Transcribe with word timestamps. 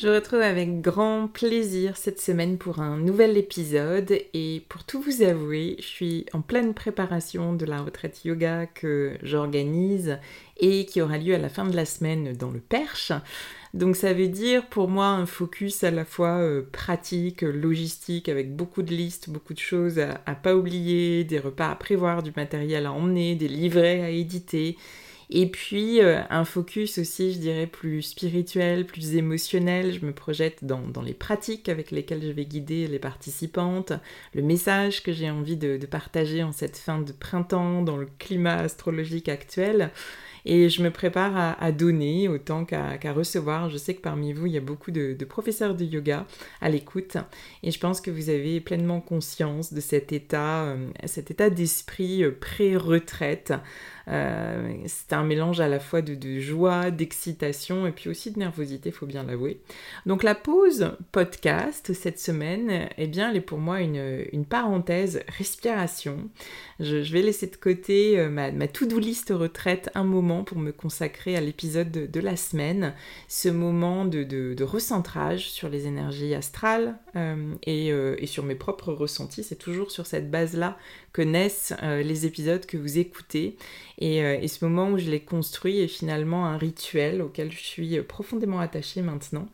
Je 0.00 0.06
retrouve 0.06 0.42
avec 0.42 0.80
grand 0.80 1.26
plaisir 1.26 1.96
cette 1.96 2.20
semaine 2.20 2.56
pour 2.56 2.78
un 2.78 2.98
nouvel 2.98 3.36
épisode 3.36 4.16
et 4.32 4.62
pour 4.68 4.84
tout 4.84 5.02
vous 5.02 5.22
avouer, 5.22 5.74
je 5.80 5.86
suis 5.86 6.26
en 6.32 6.40
pleine 6.40 6.72
préparation 6.72 7.52
de 7.52 7.66
la 7.66 7.82
retraite 7.82 8.24
yoga 8.24 8.66
que 8.66 9.18
j'organise 9.24 10.20
et 10.58 10.86
qui 10.86 11.02
aura 11.02 11.18
lieu 11.18 11.34
à 11.34 11.38
la 11.38 11.48
fin 11.48 11.64
de 11.64 11.74
la 11.74 11.84
semaine 11.84 12.32
dans 12.34 12.52
le 12.52 12.60
Perche. 12.60 13.10
Donc 13.74 13.96
ça 13.96 14.12
veut 14.12 14.28
dire 14.28 14.68
pour 14.68 14.86
moi 14.86 15.08
un 15.08 15.26
focus 15.26 15.82
à 15.82 15.90
la 15.90 16.04
fois 16.04 16.38
euh, 16.38 16.62
pratique, 16.70 17.42
logistique, 17.42 18.28
avec 18.28 18.54
beaucoup 18.54 18.82
de 18.82 18.94
listes, 18.94 19.28
beaucoup 19.28 19.52
de 19.52 19.58
choses 19.58 19.98
à, 19.98 20.20
à 20.26 20.36
pas 20.36 20.54
oublier, 20.54 21.24
des 21.24 21.40
repas 21.40 21.72
à 21.72 21.74
prévoir, 21.74 22.22
du 22.22 22.30
matériel 22.36 22.86
à 22.86 22.92
emmener, 22.92 23.34
des 23.34 23.48
livrets 23.48 24.02
à 24.02 24.10
éditer 24.10 24.76
et 25.30 25.46
puis 25.46 26.00
euh, 26.00 26.20
un 26.30 26.44
focus 26.44 26.98
aussi, 26.98 27.32
je 27.32 27.38
dirais, 27.38 27.66
plus 27.66 28.02
spirituel, 28.02 28.86
plus 28.86 29.16
émotionnel. 29.16 29.92
Je 29.92 30.06
me 30.06 30.12
projette 30.12 30.64
dans, 30.64 31.02
les 31.02 31.12
pratiques 31.12 31.68
avec 31.68 31.90
lesquelles 31.90 32.22
je 32.22 32.30
vais 32.32 32.46
guider 32.46 32.86
les 32.86 32.98
participantes, 32.98 33.92
le 34.34 34.42
message 34.42 35.02
que 35.02 35.12
j'ai 35.12 35.30
envie 35.30 35.56
de, 35.56 35.78
partager 35.86 36.42
en 36.42 36.52
cette 36.52 36.76
fin 36.76 37.00
de 37.00 37.12
printemps, 37.12 37.82
dans 37.82 37.96
le 37.96 38.08
climat 38.18 38.56
astrologique 38.56 39.28
actuel. 39.28 39.90
Et 40.50 40.70
je 40.70 40.82
me 40.82 40.90
prépare 40.90 41.56
à, 41.60 41.72
donner 41.72 42.26
autant 42.26 42.64
qu'à 42.64 43.12
recevoir. 43.12 43.68
Je 43.68 43.76
sais 43.76 43.92
que 43.92 44.00
parmi 44.00 44.32
vous, 44.32 44.46
il 44.46 44.54
y 44.54 44.56
a 44.56 44.62
beaucoup 44.62 44.90
de, 44.90 45.14
professeurs 45.28 45.74
de 45.74 45.84
yoga 45.84 46.26
à 46.62 46.70
l'écoute. 46.70 47.18
Et 47.62 47.70
je 47.70 47.78
pense 47.78 48.00
que 48.00 48.10
vous 48.10 48.30
avez 48.30 48.58
pleinement 48.62 49.02
conscience 49.02 49.74
de 49.74 49.80
cet 49.82 50.10
état, 50.10 50.64
euh, 50.64 50.88
cet 51.04 51.30
état 51.30 51.50
d'esprit 51.50 52.24
euh, 52.24 52.30
pré-retraite 52.30 53.52
euh, 54.10 54.72
c'est 54.86 55.12
un 55.12 55.22
mélange 55.22 55.60
à 55.60 55.68
la 55.68 55.80
fois 55.80 56.00
de, 56.00 56.40
joie, 56.40 56.90
d'excitation 56.90 57.86
et 57.86 57.92
puis 57.92 58.08
aussi 58.08 58.30
de 58.30 58.38
nervosité, 58.38 58.90
faut 58.90 59.06
bien 59.06 59.22
l'avouer. 59.22 59.60
Donc 60.06 60.22
la 60.22 60.34
pause 60.34 60.92
podcast 61.12 61.92
cette 61.92 62.18
semaine, 62.18 62.88
eh 62.96 63.06
bien, 63.06 63.30
elle 63.30 63.36
est 63.36 63.42
pour 63.42 63.58
moi 63.58 63.80
une, 63.80 64.44
parenthèse 64.48 65.20
respiration. 65.36 66.30
Je, 66.80 66.96
vais 67.12 67.22
laisser 67.22 67.48
de 67.48 67.56
côté 67.56 68.18
euh, 68.18 68.30
ma, 68.30 68.68
to-do 68.68 68.98
list 68.98 69.30
retraite 69.30 69.90
un 69.94 70.04
moment 70.04 70.37
pour 70.44 70.58
me 70.58 70.72
consacrer 70.72 71.36
à 71.36 71.40
l'épisode 71.40 71.90
de, 71.90 72.20
la 72.20 72.36
semaine, 72.36 72.94
ce 73.28 73.48
moment 73.48 74.04
de, 74.04 74.62
recentrage 74.62 75.50
sur 75.50 75.68
les 75.68 75.86
énergies 75.86 76.34
astrales 76.34 76.98
euh, 77.16 77.54
et, 77.64 77.88
et 77.88 78.26
sur 78.26 78.44
mes 78.44 78.54
propres 78.54 78.92
ressentis. 78.92 79.42
C'est 79.42 79.56
toujours 79.56 79.90
sur 79.90 80.06
cette 80.06 80.30
base-là 80.30 80.76
que 81.18 81.22
naissent 81.22 81.74
euh, 81.82 82.02
les 82.02 82.26
épisodes 82.26 82.64
que 82.64 82.76
vous 82.76 82.98
écoutez. 82.98 83.56
Euh, 84.02 84.38
et, 84.40 84.48
ce 84.48 84.64
moment 84.64 84.90
où 84.90 84.98
je 84.98 85.10
les 85.10 85.20
construis 85.20 85.80
est 85.80 85.88
finalement 85.88 86.46
un 86.46 86.56
rituel 86.56 87.22
auquel 87.22 87.50
je 87.50 87.58
suis 87.58 88.00
profondément 88.02 88.60
attachée 88.60 89.02
maintenant, 89.02 89.48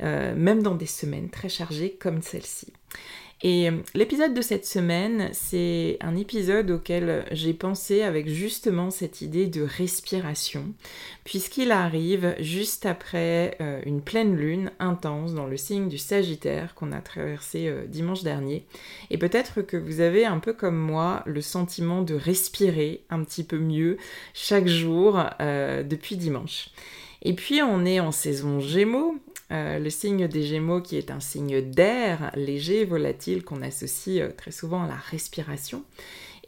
euh, 0.00 0.34
même 0.36 0.62
dans 0.62 0.74
des 0.74 0.86
semaines 0.86 1.28
très 1.28 1.48
chargées 1.48 1.96
comme 1.98 2.22
celle-ci. 2.22 2.72
Et 3.42 3.68
euh, 3.68 3.78
l'épisode 3.94 4.32
de 4.32 4.42
cette 4.42 4.66
semaine, 4.66 5.28
c'est 5.32 5.96
un 6.00 6.16
épisode 6.16 6.70
auquel 6.70 7.24
j'ai 7.32 7.52
pensé 7.52 8.02
avec 8.02 8.28
justement 8.28 8.90
cette 8.90 9.22
idée 9.22 9.46
de 9.46 9.62
respiration, 9.62 10.72
puisqu'il 11.24 11.72
arrive 11.72 12.36
juste 12.38 12.86
après 12.86 13.56
euh, 13.60 13.80
une 13.86 14.02
pleine 14.02 14.36
lune 14.36 14.70
intense 14.78 15.34
dans 15.34 15.46
le 15.46 15.56
signe 15.56 15.88
du 15.88 15.98
Sagittaire 15.98 16.74
qu'on 16.76 16.92
a 16.92 17.00
traversé 17.00 17.72
dimanche 17.88 18.22
dernier. 18.22 18.64
Et 19.10 19.18
peut-être 19.18 19.62
que 19.62 19.76
vous 19.76 20.00
avez 20.00 20.24
un 20.24 20.38
peu 20.38 20.52
comme 20.52 20.78
moi 20.78 21.22
le 21.26 21.40
sentiment 21.40 22.02
de 22.02 22.14
respirer 22.14 23.02
un 23.10 23.24
petit 23.24 23.44
peu 23.44 23.58
mieux 23.58 23.98
chaque 24.32 24.68
jour 24.68 25.20
depuis 25.40 26.16
dimanche. 26.16 26.70
Et 27.22 27.32
puis 27.34 27.62
on 27.62 27.84
est 27.84 28.00
en 28.00 28.12
saison 28.12 28.60
Gémeaux, 28.60 29.16
euh, 29.50 29.78
le 29.78 29.90
signe 29.90 30.28
des 30.28 30.42
Gémeaux 30.42 30.82
qui 30.82 30.96
est 30.96 31.10
un 31.10 31.20
signe 31.20 31.60
d'air 31.62 32.30
léger, 32.34 32.84
volatile, 32.84 33.44
qu'on 33.44 33.62
associe 33.62 34.20
euh, 34.20 34.32
très 34.36 34.50
souvent 34.50 34.82
à 34.82 34.88
la 34.88 34.96
respiration. 34.96 35.84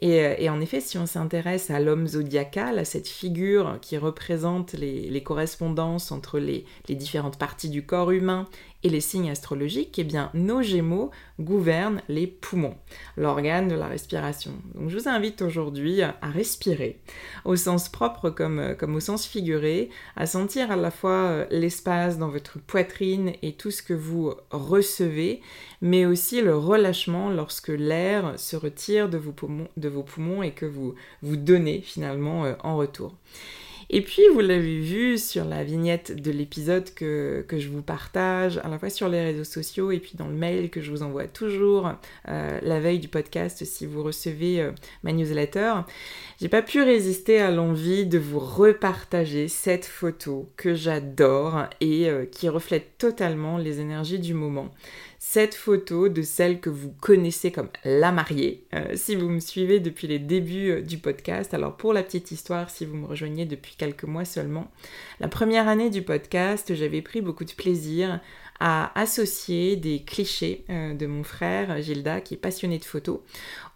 Euh, 0.03 0.35
et, 0.37 0.49
en 0.49 0.59
effet, 0.61 0.81
si 0.81 0.97
on 0.97 1.05
s'intéresse 1.05 1.69
à 1.69 1.79
l'homme 1.79 2.07
zodiacal, 2.07 2.79
à 2.79 2.85
cette 2.85 3.07
figure 3.07 3.77
qui 3.81 3.97
représente 3.97 4.73
les, 4.73 5.23
correspondances 5.23 6.11
entre 6.11 6.39
les, 6.39 6.65
différentes 6.89 7.37
parties 7.37 7.69
du 7.69 7.85
corps 7.85 8.11
humain 8.11 8.47
et 8.83 8.89
les 8.89 9.01
signes 9.01 9.29
astrologiques, 9.29 9.99
eh 9.99 10.07
nos 10.33 10.61
Gémeaux 10.61 11.11
gouvernent 11.39 12.01
les 12.07 12.27
poumons, 12.27 12.75
l'organe 13.17 13.67
de 13.67 13.75
la 13.75 13.87
respiration. 13.87 14.51
Donc, 14.75 14.89
je 14.89 14.97
vous 14.97 15.07
invite 15.07 15.41
aujourd'hui 15.41 16.01
à 16.01 16.15
respirer, 16.21 16.99
au 17.45 17.55
sens 17.55 17.89
propre 17.89 18.29
comme, 18.29 18.75
comme 18.77 18.95
au 18.95 18.99
sens 18.99 19.25
figuré, 19.25 19.89
à 20.15 20.25
sentir 20.25 20.71
à 20.71 20.75
la 20.75 20.91
fois 20.91 21.11
euh, 21.11 21.45
l'espace 21.49 22.17
dans 22.17 22.29
votre 22.29 22.59
poitrine 22.59 23.33
et 23.41 23.53
tout 23.53 23.71
ce 23.71 23.83
que 23.83 23.93
vous 23.93 24.33
recevez, 24.51 25.41
mais 25.81 26.05
aussi 26.05 26.41
le 26.41 26.55
relâchement 26.55 27.29
lorsque 27.29 27.69
l'air 27.69 28.39
se 28.39 28.55
retire 28.55 29.09
de 29.09 29.17
vos 29.17 29.31
poumons, 29.31 29.67
de 29.77 29.89
vos 29.89 30.03
poumons 30.03 30.43
et 30.43 30.51
que 30.51 30.65
vous 30.65 30.95
vous 31.21 31.35
donnez 31.35 31.81
finalement 31.81 32.45
euh, 32.45 32.53
en 32.63 32.77
retour. 32.77 33.15
Et 33.93 33.99
puis, 33.99 34.21
vous 34.33 34.39
l'avez 34.39 34.79
vu 34.79 35.17
sur 35.17 35.43
la 35.43 35.65
vignette 35.65 36.15
de 36.15 36.31
l'épisode 36.31 36.93
que, 36.93 37.43
je 37.51 37.67
vous 37.67 37.81
partage, 37.81 38.57
à 38.63 38.69
la 38.69 38.79
fois 38.79 38.89
sur 38.89 39.09
les 39.09 39.21
réseaux 39.21 39.43
sociaux 39.43 39.91
et 39.91 39.99
puis 39.99 40.13
dans 40.15 40.29
le 40.29 40.33
mail 40.33 40.69
que 40.69 40.79
je 40.79 40.91
vous 40.91 41.03
envoie 41.03 41.27
toujours 41.27 41.91
euh, 42.29 42.59
la 42.63 42.79
veille 42.79 42.99
du 42.99 43.09
podcast 43.09 43.65
si 43.65 43.85
vous 43.85 44.01
recevez 44.01 44.61
euh, 44.61 44.71
ma 45.03 45.11
newsletter. 45.11 45.73
J'ai 46.39 46.47
pas 46.47 46.61
pu 46.61 46.81
résister 46.81 47.41
à 47.41 47.51
l'envie 47.51 48.05
de 48.05 48.17
vous 48.17 48.39
repartager 48.39 49.49
cette 49.49 49.85
photo 49.85 50.49
que 50.55 50.73
j'adore 50.73 51.65
et 51.81 52.07
euh, 52.07 52.25
qui 52.25 52.47
reflète 52.47 52.97
totalement 52.97 53.57
les 53.57 53.81
énergies 53.81 54.19
du 54.19 54.33
moment 54.33 54.71
cette 55.33 55.55
photo 55.55 56.09
de 56.09 56.23
celle 56.23 56.59
que 56.59 56.69
vous 56.69 56.91
connaissez 56.99 57.53
comme 57.53 57.69
la 57.85 58.11
mariée, 58.11 58.65
euh, 58.75 58.95
si 58.95 59.15
vous 59.15 59.29
me 59.29 59.39
suivez 59.39 59.79
depuis 59.79 60.05
les 60.05 60.19
débuts 60.19 60.71
euh, 60.71 60.81
du 60.81 60.97
podcast. 60.97 61.53
Alors 61.53 61.77
pour 61.77 61.93
la 61.93 62.03
petite 62.03 62.31
histoire, 62.31 62.69
si 62.69 62.85
vous 62.85 62.97
me 62.97 63.05
rejoignez 63.05 63.45
depuis 63.45 63.75
quelques 63.77 64.03
mois 64.03 64.25
seulement, 64.25 64.69
la 65.21 65.29
première 65.29 65.69
année 65.69 65.89
du 65.89 66.01
podcast, 66.01 66.75
j'avais 66.75 67.01
pris 67.01 67.21
beaucoup 67.21 67.45
de 67.45 67.53
plaisir 67.53 68.19
à 68.59 68.91
associer 68.99 69.77
des 69.77 70.03
clichés 70.03 70.65
euh, 70.69 70.93
de 70.93 71.07
mon 71.07 71.23
frère 71.23 71.81
Gilda, 71.81 72.19
qui 72.19 72.33
est 72.33 72.37
passionné 72.37 72.77
de 72.77 72.83
photos, 72.83 73.21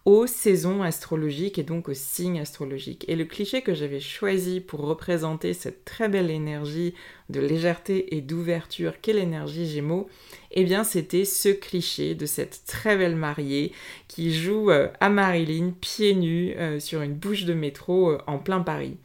aux 0.05 0.27
saisons 0.27 0.83
astrologiques 0.83 1.57
et 1.57 1.63
donc 1.63 1.89
aux 1.89 1.95
signes 1.95 2.39
astrologiques. 2.39 3.05
Et 3.07 3.15
le 3.15 3.25
cliché 3.25 3.61
que 3.61 3.73
j'avais 3.73 4.01
choisi 4.01 4.59
pour 4.59 4.81
représenter 4.81 5.53
cette 5.53 5.85
très 5.85 6.09
belle 6.09 6.29
énergie 6.29 6.93
de 7.29 7.39
légèreté 7.39 8.15
et 8.15 8.21
d'ouverture 8.21 9.01
qu'est 9.01 9.13
l'énergie 9.13 9.67
Gémeaux, 9.67 10.07
eh 10.51 10.63
bien 10.63 10.83
c'était 10.83 11.25
ce 11.25 11.49
cliché 11.49 12.15
de 12.15 12.25
cette 12.25 12.61
très 12.65 12.95
belle 12.97 13.15
mariée 13.15 13.73
qui 14.07 14.33
joue 14.33 14.71
euh, 14.71 14.87
à 15.01 15.09
Marilyn 15.09 15.73
pieds 15.81 16.15
nus 16.15 16.53
euh, 16.57 16.79
sur 16.79 17.01
une 17.01 17.13
bouche 17.13 17.43
de 17.43 17.53
métro 17.53 18.11
euh, 18.11 18.17
en 18.27 18.37
plein 18.37 18.61
Paris. 18.61 18.95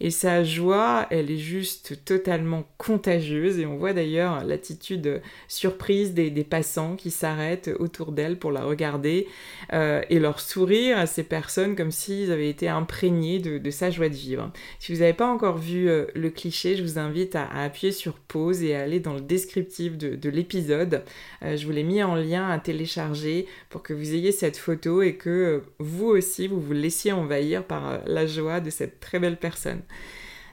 Et 0.00 0.10
sa 0.10 0.42
joie, 0.42 1.06
elle 1.10 1.30
est 1.30 1.38
juste 1.38 2.04
totalement 2.04 2.64
contagieuse 2.76 3.58
et 3.60 3.66
on 3.66 3.76
voit 3.76 3.92
d'ailleurs 3.92 4.44
l'attitude 4.44 5.22
surprise 5.48 6.12
des, 6.12 6.30
passants 6.44 6.96
qui 6.96 7.10
s'arrêtent 7.10 7.70
autour 7.78 8.12
d'elle 8.12 8.38
pour 8.38 8.52
la 8.52 8.62
regarder 8.62 9.26
et 9.72 10.18
leur 10.18 10.38
sourire 10.38 10.98
à 10.98 11.06
ces 11.06 11.22
personnes 11.22 11.74
comme 11.76 11.90
s'ils 11.90 12.30
avaient 12.30 12.50
été 12.50 12.68
imprégnés 12.68 13.38
de, 13.38 13.70
sa 13.70 13.90
joie 13.90 14.10
de 14.10 14.14
vivre. 14.14 14.52
Si 14.80 14.92
vous 14.92 14.98
n'avez 14.98 15.14
pas 15.14 15.26
encore 15.26 15.56
vu 15.56 15.88
le 16.14 16.28
cliché, 16.28 16.76
je 16.76 16.82
vous 16.82 16.98
invite 16.98 17.34
à, 17.34 17.65
appuyer 17.66 17.92
sur 17.92 18.14
pause 18.14 18.62
et 18.62 18.74
aller 18.74 19.00
dans 19.00 19.14
le 19.14 19.20
descriptif 19.20 19.96
de 19.96 20.28
l'épisode 20.28 21.04
euh, 21.42 21.56
je 21.56 21.66
vous 21.66 21.72
l'ai 21.72 21.82
mis 21.82 22.02
en 22.02 22.14
lien 22.14 22.48
à 22.48 22.58
télécharger 22.58 23.46
pour 23.70 23.82
que 23.82 23.92
vous 23.92 24.14
ayez 24.14 24.32
cette 24.32 24.56
photo 24.56 25.02
et 25.02 25.14
que 25.14 25.30
euh, 25.30 25.60
vous 25.78 26.06
aussi, 26.06 26.46
vous 26.46 26.60
vous 26.60 26.72
laissiez 26.72 27.12
envahir 27.12 27.64
par 27.64 27.90
euh, 27.90 27.98
la 28.06 28.26
joie 28.26 28.60
de 28.60 28.70
cette 28.70 29.00
très 29.00 29.18
belle 29.18 29.36
personne. 29.36 29.82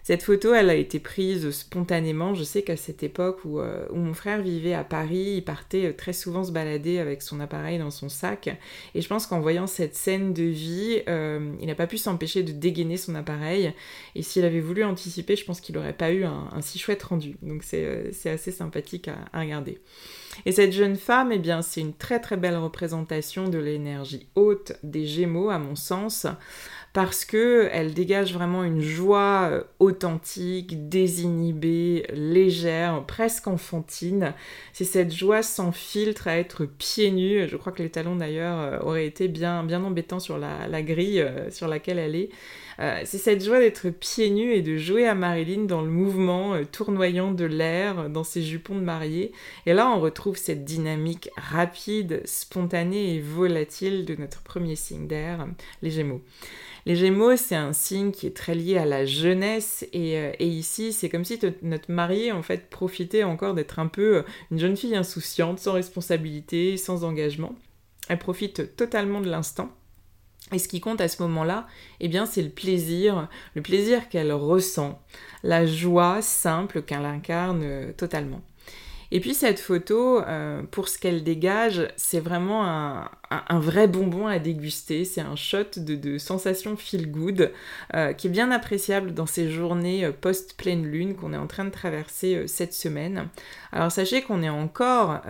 Cette 0.03 0.21
photo, 0.21 0.53
elle 0.53 0.69
a 0.69 0.75
été 0.75 0.99
prise 0.99 1.49
spontanément. 1.51 2.33
Je 2.33 2.43
sais 2.43 2.61
qu'à 2.61 2.75
cette 2.75 3.03
époque 3.03 3.45
où, 3.45 3.61
mon 3.93 4.13
frère 4.13 4.41
vivait 4.41 4.73
à 4.73 4.83
Paris, 4.83 5.35
il 5.37 5.43
partait 5.43 5.93
très 5.93 6.11
souvent 6.11 6.43
se 6.43 6.51
balader 6.51 6.99
avec 6.99 7.21
son 7.21 7.39
appareil 7.39 7.79
dans 7.79 7.89
son 7.89 8.09
sac. 8.09 8.49
Et 8.95 9.01
je 9.01 9.07
pense 9.07 9.27
qu'en 9.27 9.39
voyant 9.39 9.65
cette 9.65 9.95
scène 9.95 10.33
de 10.33 10.43
vie, 10.43 11.01
il 11.07 11.65
n'a 11.67 11.75
pas 11.75 11.87
pu 11.87 11.97
s'empêcher 11.97 12.43
de 12.43 12.51
dégainer 12.51 12.97
son 12.97 13.15
appareil. 13.15 13.73
Et 14.15 14.23
s'il 14.23 14.43
avait 14.43 14.59
voulu 14.59 14.83
anticiper, 14.83 15.37
je 15.37 15.45
pense 15.45 15.61
qu'il 15.61 15.75
n'aurait 15.75 15.93
pas 15.93 16.11
eu 16.11 16.25
un, 16.25 16.49
si 16.59 16.79
chouette 16.79 17.03
rendu. 17.03 17.37
Donc 17.41 17.63
c'est 17.63 18.29
assez 18.29 18.51
sympathique 18.51 19.07
à 19.07 19.39
regarder. 19.39 19.79
Et 20.45 20.51
cette 20.51 20.73
jeune 20.73 20.95
femme, 20.95 21.31
eh 21.31 21.39
bien, 21.39 21.61
c'est 21.61 21.81
une 21.81 21.93
très 21.93 22.19
très 22.19 22.37
belle 22.37 22.57
représentation 22.57 23.47
de 23.49 23.57
l'énergie 23.57 24.27
haute 24.35 24.73
des 24.83 25.05
Gémeaux, 25.05 25.49
à 25.49 25.59
mon 25.59 25.75
sens, 25.75 26.25
parce 26.93 27.25
que 27.25 27.69
elle 27.71 27.95
dégage 27.95 28.33
vraiment 28.33 28.63
une 28.63 28.79
joie 28.79 29.49
euh, 29.51 29.63
authentique, 29.79 30.89
désinhibée, 30.89 32.05
légère, 32.13 33.03
presque 33.07 33.47
enfantine. 33.47 34.33
C'est 34.73 34.85
cette 34.85 35.11
joie 35.11 35.41
sans 35.41 35.71
filtre 35.71 36.27
à 36.27 36.37
être 36.37 36.65
pieds 36.65 37.09
nus. 37.09 37.47
Je 37.49 37.57
crois 37.57 37.71
que 37.71 37.81
les 37.81 37.89
talons 37.89 38.15
d'ailleurs 38.15 38.59
euh, 38.59 38.79
auraient 38.81 39.07
été 39.07 39.27
bien 39.27 39.63
bien 39.63 39.83
embêtants 39.83 40.19
sur 40.19 40.37
la, 40.37 40.81
grille 40.83 41.21
euh, 41.21 41.49
sur 41.49 41.67
laquelle 41.67 41.97
elle 41.97 42.15
est. 42.15 42.29
C'est 43.05 43.19
cette 43.19 43.43
joie 43.43 43.59
d'être 43.59 43.89
pieds 43.91 44.31
nus 44.31 44.51
et 44.51 44.63
de 44.63 44.77
jouer 44.77 45.07
à 45.07 45.13
Marilyn 45.13 45.65
dans 45.65 45.83
le 45.83 45.91
mouvement 45.91 46.55
tournoyant 46.71 47.31
de 47.31 47.45
l'air, 47.45 48.09
dans 48.09 48.23
ses 48.23 48.41
jupons 48.41 48.75
de 48.75 48.83
mariée. 48.83 49.31
Et 49.67 49.73
là, 49.73 49.89
on 49.89 49.99
retrouve 49.99 50.37
cette 50.37 50.65
dynamique 50.65 51.29
rapide, 51.37 52.23
spontanée 52.25 53.13
et 53.13 53.21
volatile 53.21 54.05
de 54.05 54.15
notre 54.15 54.41
premier 54.41 54.75
signe 54.75 55.07
d'air, 55.07 55.45
les 55.83 55.91
Gémeaux. 55.91 56.23
Les 56.85 56.97
Gémeaux, 56.97 57.37
c'est 57.37 57.55
un 57.55 57.71
signe 57.71 58.11
qui 58.11 58.27
est 58.27 58.35
très 58.35 58.55
lié 58.55 58.77
à 58.77 58.85
la 58.85 59.05
jeunesse 59.05 59.87
et, 59.93 60.17
euh, 60.17 60.31
ici, 60.39 60.91
c'est 60.91 61.07
comme 61.07 61.23
si 61.23 61.39
notre 61.61 61.89
mariée, 61.91 62.33
en 62.33 62.41
fait, 62.41 62.69
profitait 62.69 63.23
encore 63.23 63.53
d'être 63.53 63.79
un 63.79 63.87
peu 63.87 64.25
une 64.51 64.59
jeune 64.59 64.75
fille 64.75 64.95
insouciante, 64.95 65.59
sans 65.59 65.73
responsabilité, 65.73 66.75
sans 66.75 67.05
engagement. 67.05 67.55
Elle 68.09 68.19
profite 68.19 68.75
totalement 68.75 69.21
de 69.21 69.29
l'instant. 69.29 69.69
Et 70.51 70.59
ce 70.59 70.67
qui 70.67 70.81
compte 70.81 70.99
à 70.99 71.07
ce 71.07 71.23
moment-là, 71.23 71.67
eh 72.01 72.09
bien, 72.09 72.25
c'est 72.25 72.41
le 72.41 72.49
plaisir, 72.49 73.29
le 73.55 73.61
plaisir 73.61 74.09
qu'elle 74.09 74.33
ressent, 74.33 75.01
la 75.41 75.65
joie 75.65 76.21
simple 76.21 76.81
qu'elle 76.81 77.05
incarne 77.05 77.61
euh, 77.63 77.93
totalement. 77.93 78.41
Et 79.13 79.19
puis 79.19 79.35
cette 79.35 79.59
photo, 79.59 80.21
euh, 80.21 80.63
pour 80.63 80.89
ce 80.89 80.97
qu'elle 80.97 81.23
dégage, 81.23 81.87
c'est 81.97 82.19
vraiment 82.19 82.65
un, 82.65 83.11
un, 83.49 83.59
vrai 83.59 83.87
bonbon 83.87 84.27
à 84.27 84.39
déguster. 84.39 85.05
C'est 85.05 85.21
un 85.21 85.35
shot 85.35 85.77
de, 85.77 85.95
de 85.95 86.17
sensation 86.17 86.75
feel 86.75 87.09
good 87.09 87.51
euh, 87.93 88.13
qui 88.13 88.27
est 88.27 88.29
bien 88.29 88.51
appréciable 88.51 89.13
dans 89.13 89.25
ces 89.25 89.49
journées 89.49 90.05
euh, 90.05 90.11
post-pleine 90.11 90.85
lune 90.85 91.15
qu'on 91.15 91.33
est 91.33 91.37
en 91.37 91.47
train 91.47 91.65
de 91.65 91.69
traverser 91.69 92.35
euh, 92.35 92.47
cette 92.47 92.73
semaine. 92.73 93.27
Alors 93.71 93.91
sachez 93.91 94.21
qu'on 94.21 94.43
est 94.43 94.49
encore 94.49 95.21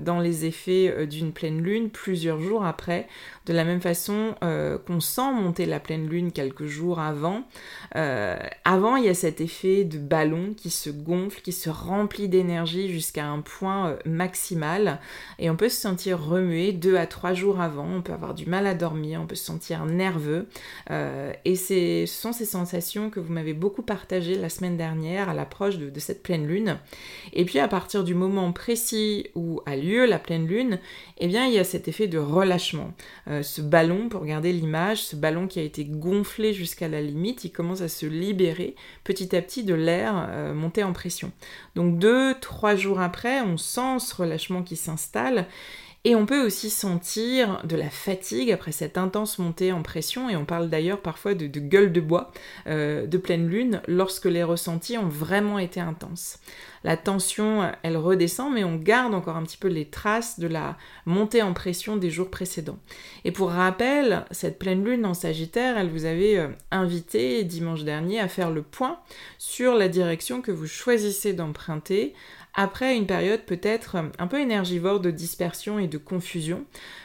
dans 0.00 0.18
les 0.18 0.44
effets 0.44 1.06
d'une 1.06 1.32
pleine 1.32 1.62
lune 1.62 1.88
plusieurs 1.88 2.40
jours 2.40 2.64
après, 2.64 3.06
de 3.46 3.52
la 3.52 3.62
même 3.62 3.80
façon 3.80 4.34
qu'on 4.40 4.98
sent 4.98 5.32
monter 5.32 5.66
la 5.66 5.78
pleine 5.78 6.08
lune 6.08 6.32
quelques 6.32 6.66
jours 6.66 6.98
avant. 6.98 7.44
avant, 7.92 8.96
il 8.96 9.04
y 9.04 9.08
a 9.08 9.14
cet 9.14 9.40
effet 9.40 9.84
de 9.84 9.98
ballon 9.98 10.52
qui 10.56 10.70
se 10.70 10.90
gonfle, 10.90 11.42
qui 11.42 11.52
se 11.52 11.70
remplit 11.70 12.28
d'énergie 12.28 12.88
jusqu'à 12.88 13.26
un 13.26 13.40
point 13.40 13.96
maximal 14.04 14.98
et 15.38 15.48
on 15.48 15.54
peut 15.54 15.68
se 15.68 15.80
sentir 15.80 16.20
remué 16.20 16.72
deux 16.72 16.96
à 16.96 17.06
trois 17.06 17.34
jours 17.34 17.51
avant, 17.60 17.86
on 17.86 18.02
peut 18.02 18.12
avoir 18.12 18.34
du 18.34 18.46
mal 18.46 18.66
à 18.66 18.74
dormir, 18.74 19.20
on 19.22 19.26
peut 19.26 19.34
se 19.34 19.44
sentir 19.44 19.84
nerveux. 19.84 20.48
Euh, 20.90 21.32
et 21.44 21.56
ce 21.56 22.04
sont 22.06 22.32
ces 22.32 22.44
sensations 22.44 23.10
que 23.10 23.20
vous 23.20 23.32
m'avez 23.32 23.52
beaucoup 23.52 23.82
partagées 23.82 24.36
la 24.36 24.48
semaine 24.48 24.76
dernière 24.76 25.28
à 25.28 25.34
l'approche 25.34 25.78
de, 25.78 26.00
cette 26.00 26.22
pleine 26.22 26.46
lune. 26.46 26.78
Et 27.32 27.44
puis 27.44 27.58
à 27.58 27.68
partir 27.68 28.02
du 28.02 28.14
moment 28.14 28.52
précis 28.52 29.26
où 29.34 29.60
a 29.66 29.76
lieu 29.76 30.06
la 30.06 30.18
pleine 30.18 30.46
lune, 30.46 30.78
eh 31.18 31.28
bien 31.28 31.46
il 31.46 31.54
y 31.54 31.58
a 31.58 31.64
cet 31.64 31.88
effet 31.88 32.08
de 32.08 32.18
relâchement. 32.18 32.92
Euh, 33.28 33.42
ce 33.42 33.60
ballon, 33.60 34.08
pour 34.08 34.22
regarder 34.22 34.52
l'image, 34.52 35.02
ce 35.02 35.16
ballon 35.16 35.46
qui 35.46 35.60
a 35.60 35.62
été 35.62 35.84
gonflé 35.84 36.52
jusqu'à 36.52 36.88
la 36.88 37.00
limite, 37.00 37.44
il 37.44 37.50
commence 37.50 37.82
à 37.82 37.88
se 37.88 38.06
libérer 38.06 38.74
petit 39.04 39.34
à 39.36 39.42
petit 39.42 39.64
de 39.64 39.74
l'air 39.74 40.26
euh, 40.30 40.54
monté 40.54 40.82
en 40.82 40.92
pression. 40.92 41.30
Donc 41.76 41.98
deux, 41.98 42.34
trois 42.40 42.74
jours 42.74 43.00
après, 43.00 43.40
on 43.40 43.56
sent 43.56 43.98
ce 43.98 44.14
relâchement 44.14 44.62
qui 44.62 44.76
s'installe 44.76 45.46
et 46.04 46.16
on 46.16 46.26
peut 46.26 46.44
aussi 46.44 46.68
sentir 46.68 47.60
de 47.64 47.76
la 47.76 47.88
fatigue 47.88 48.50
après 48.50 48.72
cette 48.72 48.98
intense 48.98 49.38
montée 49.38 49.70
en 49.70 49.82
pression, 49.82 50.28
et 50.28 50.34
on 50.34 50.44
parle 50.44 50.68
d'ailleurs 50.68 51.00
parfois 51.00 51.34
de, 51.34 51.46
gueule 51.46 51.92
de 51.92 52.00
bois 52.00 52.32
euh, 52.66 53.06
de 53.06 53.18
pleine 53.18 53.48
lune 53.48 53.80
lorsque 53.86 54.24
les 54.24 54.42
ressentis 54.42 54.98
ont 54.98 55.08
vraiment 55.08 55.60
été 55.60 55.78
intenses. 55.78 56.38
La 56.82 56.96
tension, 56.96 57.70
elle 57.84 57.96
redescend, 57.96 58.52
mais 58.52 58.64
on 58.64 58.74
garde 58.74 59.14
encore 59.14 59.36
un 59.36 59.44
petit 59.44 59.56
peu 59.56 59.68
les 59.68 59.84
traces 59.84 60.40
de 60.40 60.48
la 60.48 60.76
montée 61.06 61.40
en 61.40 61.52
pression 61.52 61.96
des 61.96 62.10
jours 62.10 62.30
précédents. 62.30 62.78
Et 63.24 63.30
pour 63.30 63.50
rappel, 63.50 64.24
cette 64.32 64.58
pleine 64.58 64.84
lune 64.84 65.06
en 65.06 65.14
Sagittaire, 65.14 65.78
elle 65.78 65.90
vous 65.90 66.04
avait 66.04 66.36
euh, 66.36 66.48
invité 66.72 67.44
dimanche 67.44 67.84
dernier 67.84 68.18
à 68.18 68.26
faire 68.26 68.50
le 68.50 68.62
point 68.62 68.98
sur 69.38 69.74
la 69.74 69.86
direction 69.86 70.42
que 70.42 70.50
vous 70.50 70.66
choisissez 70.66 71.32
d'emprunter 71.32 72.14
après 72.54 72.96
une 72.96 73.06
période 73.06 73.42
peut-être 73.42 73.96
un 74.18 74.26
peu 74.26 74.40
énergivore 74.40 75.00
de 75.00 75.10
dispersion 75.10 75.78
et 75.78 75.86
de 75.86 75.98
confusion. 75.98 76.64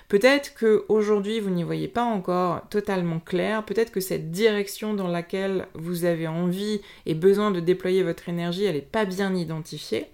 Peut-être 0.09 0.53
que 0.55 0.85
aujourd'hui 0.89 1.39
vous 1.39 1.49
n'y 1.49 1.63
voyez 1.63 1.87
pas 1.87 2.03
encore 2.03 2.67
totalement 2.69 3.19
clair, 3.19 3.63
peut-être 3.63 3.91
que 3.91 4.01
cette 4.01 4.31
direction 4.31 4.93
dans 4.93 5.07
laquelle 5.07 5.67
vous 5.73 6.05
avez 6.05 6.27
envie 6.27 6.81
et 7.05 7.13
besoin 7.13 7.51
de 7.51 7.59
déployer 7.59 8.03
votre 8.03 8.27
énergie, 8.27 8.65
elle 8.65 8.75
n'est 8.75 8.81
pas 8.81 9.05
bien 9.05 9.33
identifiée. 9.35 10.07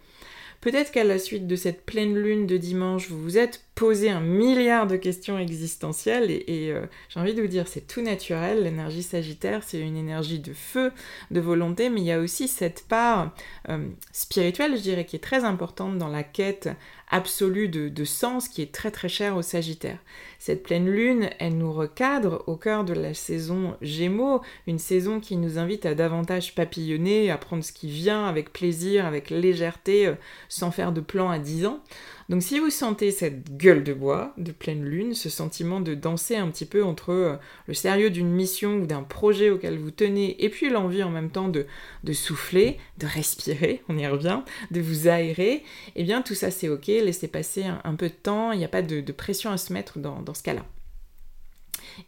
Peut-être 0.62 0.92
qu'à 0.92 1.04
la 1.04 1.20
suite 1.20 1.46
de 1.46 1.58
cette 1.58 1.86
pleine 1.86 2.16
lune 2.16 2.48
de 2.48 2.56
dimanche, 2.56 3.10
vous 3.10 3.22
vous 3.22 3.38
êtes 3.38 3.66
posé 3.75 4.10
un 4.10 4.22
milliard 4.22 4.86
de 4.86 4.96
questions 4.96 5.39
existentielles 5.39 6.30
et, 6.30 6.72
euh, 6.72 6.86
j'ai 7.10 7.20
envie 7.20 7.34
de 7.34 7.42
vous 7.42 7.48
dire, 7.48 7.68
c'est 7.68 7.88
tout 7.88 8.01
naturel. 8.01 8.63
L'énergie 8.63 9.03
sagittaire, 9.03 9.63
c'est 9.63 9.80
une 9.80 9.98
énergie 9.98 10.39
de 10.39 10.53
feu, 10.53 10.92
de 11.32 11.39
volonté, 11.39 11.89
mais 11.89 12.01
il 12.01 12.06
y 12.06 12.12
a 12.12 12.20
aussi 12.20 12.48
cette 12.48 12.86
part 12.88 13.34
euh, 13.70 13.88
spirituelle, 14.12 14.77
je 14.77 14.82
dirais, 14.82 15.06
qui 15.06 15.15
est 15.15 15.24
très 15.24 15.44
importante 15.44 15.98
dans 15.98 16.08
la 16.08 16.24
quête 16.24 16.70
absolue 17.13 17.70
de, 17.70 18.06
sens 18.06 18.48
qui 18.48 18.62
est 18.62 18.74
très 18.74 18.89
très 18.89 19.08
chère 19.08 19.38
au 19.38 19.44
Sagittaire. 19.44 20.00
Cette 20.39 20.63
pleine 20.63 20.89
lune, 20.89 21.30
elle 21.39 21.58
nous 21.58 21.72
recadre 21.72 22.44
au 22.48 22.56
cœur 22.56 22.84
de 22.84 22.94
la 22.94 23.13
saison 23.13 23.77
Gémeaux, 23.82 24.42
une 24.65 24.80
saison 24.80 25.20
qui 25.20 25.38
nous 25.38 25.60
invite 25.60 25.86
à 25.86 25.94
davantage 25.94 26.56
papillonner, 26.56 27.30
à 27.30 27.38
prendre 27.38 27.63
ce 27.63 27.72
qui 27.72 27.88
vient 27.88 28.25
avec 28.25 28.51
plaisir, 28.51 29.06
avec 29.06 29.30
légèreté, 29.30 30.08
euh, 30.08 30.15
sans 30.50 30.72
faire 30.72 30.92
de 30.92 31.01
plan 31.01 31.30
à 31.30 31.38
10 31.38 31.68
ans. 31.68 31.84
Donc 32.30 32.42
si 32.42 32.60
vous 32.60 32.70
sentez 32.70 33.12
cette 33.12 33.58
gueule 33.58 33.84
de 33.84 33.94
bois 33.94 34.34
de 34.38 34.51
pleine 34.51 34.84
lune, 34.84 35.13
ce 35.13 35.30
sentiment 35.30 35.82
de 35.82 35.94
danser 35.94 36.36
un 36.36 36.50
petit 36.50 36.65
peu 36.65 36.84
entre 36.84 37.12
euh, 37.12 37.36
le 37.68 37.74
sérieux 37.74 38.10
d'une 38.10 38.32
mission 38.32 38.77
ou 38.77 38.86
d'un 38.86 39.03
projet 39.03 39.50
auquel 39.50 39.77
vous 39.77 39.92
tenez 39.92 40.44
et 40.44 40.50
puis 40.50 40.70
l'envie 40.70 41.03
en 41.03 41.10
même 41.10 41.30
temps 41.30 41.50
de, 41.50 41.65
souffler, 42.13 42.77
de 42.98 43.08
respirer, 43.08 43.84
on 43.89 43.98
y 43.98 44.08
revient, 44.08 44.42
de 44.72 44.82
vous 44.82 45.08
aérer, 45.08 45.63
eh 45.96 46.03
bien 46.03 46.22
tout 46.22 46.36
ça 46.36 46.51
c'est 46.51 46.70
ok, 46.70 46.88
laissez 46.88 47.27
passer 47.27 47.65
un, 47.84 47.96
peu 47.96 48.08
de 48.08 48.13
temps, 48.13 48.51
il 48.51 48.60
n'y 48.60 48.65
a 48.65 48.70
pas 48.70 48.82
de, 48.82 49.12
pression 49.12 49.51
à 49.51 49.58
se 49.58 49.74
mettre 49.74 50.00
dans, 50.00 50.22
dans 50.22 50.34
ce 50.34 50.44
cas-là. 50.44 50.65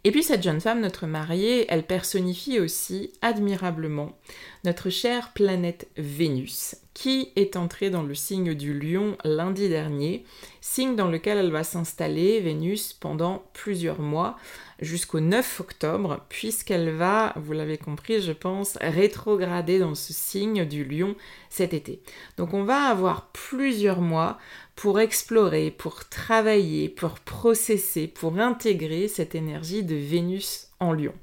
Et 0.03 0.11
puis 0.11 0.23
cette 0.23 0.41
jeune 0.41 0.61
femme, 0.61 0.81
notre 0.81 1.05
mariée, 1.05 1.65
elle 1.69 1.83
personnifie 1.83 2.59
aussi 2.59 3.11
admirablement 3.21 4.17
notre 4.63 4.89
chère 4.89 5.33
planète 5.33 5.87
Vénus, 5.97 6.75
qui 6.95 7.33
est 7.35 7.57
entrée 7.57 7.89
dans 7.89 8.03
le 8.03 8.15
signe 8.15 8.55
du 8.55 8.73
lion 8.73 9.17
lundi 9.25 9.67
dernier, 9.67 10.23
signe 10.61 10.95
dans 10.95 11.09
lequel 11.09 11.37
elle 11.37 11.51
va 11.51 11.65
s'installer, 11.65 12.39
Vénus, 12.39 12.93
pendant 12.93 13.43
plusieurs 13.53 13.99
mois, 13.99 14.37
jusqu'au 14.79 15.19
9 15.19 15.59
octobre, 15.59 16.25
puisqu'elle 16.29 16.89
va, 16.91 17.33
vous 17.35 17.51
l'avez 17.51 17.77
compris, 17.77 18.21
je 18.21 18.31
pense, 18.31 18.77
rétrograder 18.79 19.77
dans 19.77 19.93
ce 19.93 20.13
signe 20.13 20.63
du 20.65 20.85
lion 20.85 21.15
cet 21.49 21.73
été. 21.73 22.01
Donc 22.37 22.53
on 22.53 22.63
va 22.63 22.83
avoir 22.83 23.27
plusieurs 23.33 23.99
mois 23.99 24.37
pour 24.77 25.01
explorer, 25.01 25.71
pour 25.71 26.07
travailler, 26.07 26.87
pour 26.87 27.19
processer, 27.19 28.07
pour 28.07 28.39
intégrer 28.39 29.09
cette 29.09 29.35
énergie 29.35 29.83
de 29.83 29.95
Vénus 29.95 30.69
en 30.79 30.93
lion 30.93 31.13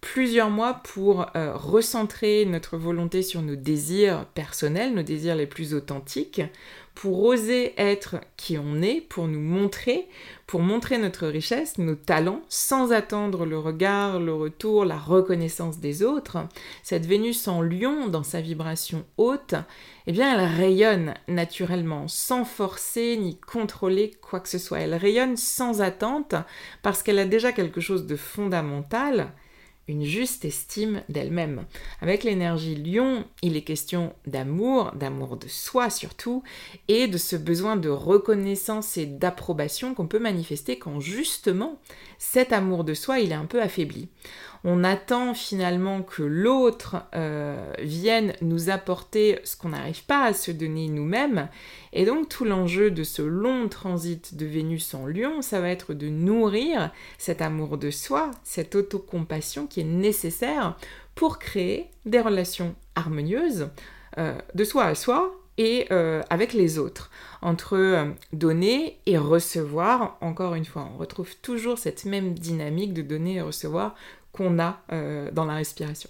plusieurs 0.00 0.50
mois 0.50 0.80
pour 0.82 1.26
euh, 1.36 1.52
recentrer 1.54 2.44
notre 2.46 2.76
volonté 2.76 3.22
sur 3.22 3.42
nos 3.42 3.56
désirs 3.56 4.26
personnels, 4.34 4.94
nos 4.94 5.02
désirs 5.02 5.36
les 5.36 5.46
plus 5.46 5.74
authentiques, 5.74 6.42
pour 6.94 7.24
oser 7.24 7.72
être 7.80 8.16
qui 8.36 8.58
on 8.58 8.82
est, 8.82 9.00
pour 9.00 9.26
nous 9.26 9.40
montrer, 9.40 10.08
pour 10.46 10.60
montrer 10.60 10.98
notre 10.98 11.26
richesse, 11.28 11.78
nos 11.78 11.94
talents, 11.94 12.42
sans 12.48 12.92
attendre 12.92 13.46
le 13.46 13.58
regard, 13.58 14.20
le 14.20 14.34
retour, 14.34 14.84
la 14.84 14.98
reconnaissance 14.98 15.78
des 15.78 16.02
autres. 16.02 16.38
Cette 16.82 17.06
Vénus 17.06 17.48
en 17.48 17.62
lion, 17.62 18.08
dans 18.08 18.22
sa 18.22 18.40
vibration 18.40 19.04
haute, 19.16 19.54
eh 20.06 20.12
bien 20.12 20.34
elle 20.34 20.46
rayonne 20.46 21.14
naturellement, 21.28 22.08
sans 22.08 22.44
forcer 22.44 23.16
ni 23.16 23.38
contrôler 23.38 24.12
quoi 24.20 24.40
que 24.40 24.48
ce 24.48 24.58
soit. 24.58 24.80
Elle 24.80 24.94
rayonne 24.94 25.36
sans 25.36 25.80
attente, 25.80 26.34
parce 26.82 27.02
qu'elle 27.02 27.18
a 27.18 27.24
déjà 27.24 27.52
quelque 27.52 27.80
chose 27.80 28.06
de 28.06 28.16
fondamental, 28.16 29.32
une 29.90 30.04
juste 30.04 30.44
estime 30.44 31.02
d'elle-même. 31.08 31.64
Avec 32.00 32.22
l'énergie 32.24 32.76
lion, 32.76 33.24
il 33.42 33.56
est 33.56 33.62
question 33.62 34.14
d'amour, 34.26 34.92
d'amour 34.94 35.36
de 35.36 35.48
soi 35.48 35.90
surtout, 35.90 36.42
et 36.88 37.08
de 37.08 37.18
ce 37.18 37.36
besoin 37.36 37.76
de 37.76 37.88
reconnaissance 37.88 38.96
et 38.96 39.06
d'approbation 39.06 39.94
qu'on 39.94 40.06
peut 40.06 40.18
manifester 40.18 40.78
quand 40.78 41.00
justement 41.00 41.78
cet 42.20 42.52
amour 42.52 42.84
de 42.84 42.94
soi 42.94 43.18
il 43.18 43.32
est 43.32 43.34
un 43.34 43.46
peu 43.46 43.60
affaibli 43.60 44.08
on 44.64 44.84
attend 44.84 45.32
finalement 45.34 46.02
que 46.02 46.22
l'autre 46.22 46.96
euh, 47.14 47.72
vienne 47.78 48.34
nous 48.42 48.68
apporter 48.68 49.38
ce 49.44 49.56
qu'on 49.56 49.70
n'arrive 49.70 50.04
pas 50.04 50.24
à 50.24 50.34
se 50.34 50.50
donner 50.50 50.88
nous-mêmes. 50.88 51.48
Et 51.92 52.04
donc 52.04 52.28
tout 52.28 52.44
l'enjeu 52.44 52.90
de 52.90 53.02
ce 53.02 53.22
long 53.22 53.68
transit 53.68 54.36
de 54.36 54.44
Vénus 54.44 54.92
en 54.94 55.06
Lion, 55.06 55.40
ça 55.40 55.60
va 55.60 55.70
être 55.70 55.94
de 55.94 56.08
nourrir 56.08 56.92
cet 57.16 57.40
amour 57.40 57.78
de 57.78 57.90
soi, 57.90 58.30
cette 58.44 58.74
autocompassion 58.74 59.66
qui 59.66 59.80
est 59.80 59.84
nécessaire 59.84 60.76
pour 61.14 61.38
créer 61.38 61.90
des 62.04 62.20
relations 62.20 62.74
harmonieuses 62.94 63.70
euh, 64.18 64.38
de 64.54 64.64
soi 64.64 64.84
à 64.84 64.94
soi 64.94 65.39
et 65.60 65.86
euh, 65.90 66.22
avec 66.30 66.54
les 66.54 66.78
autres, 66.78 67.10
entre 67.42 68.14
donner 68.32 68.98
et 69.04 69.18
recevoir. 69.18 70.16
Encore 70.22 70.54
une 70.54 70.64
fois, 70.64 70.88
on 70.94 70.96
retrouve 70.96 71.36
toujours 71.36 71.76
cette 71.76 72.06
même 72.06 72.32
dynamique 72.32 72.94
de 72.94 73.02
donner 73.02 73.34
et 73.34 73.40
recevoir 73.42 73.94
qu'on 74.32 74.58
a 74.58 74.80
euh, 74.90 75.30
dans 75.32 75.44
la 75.44 75.54
respiration. 75.54 76.08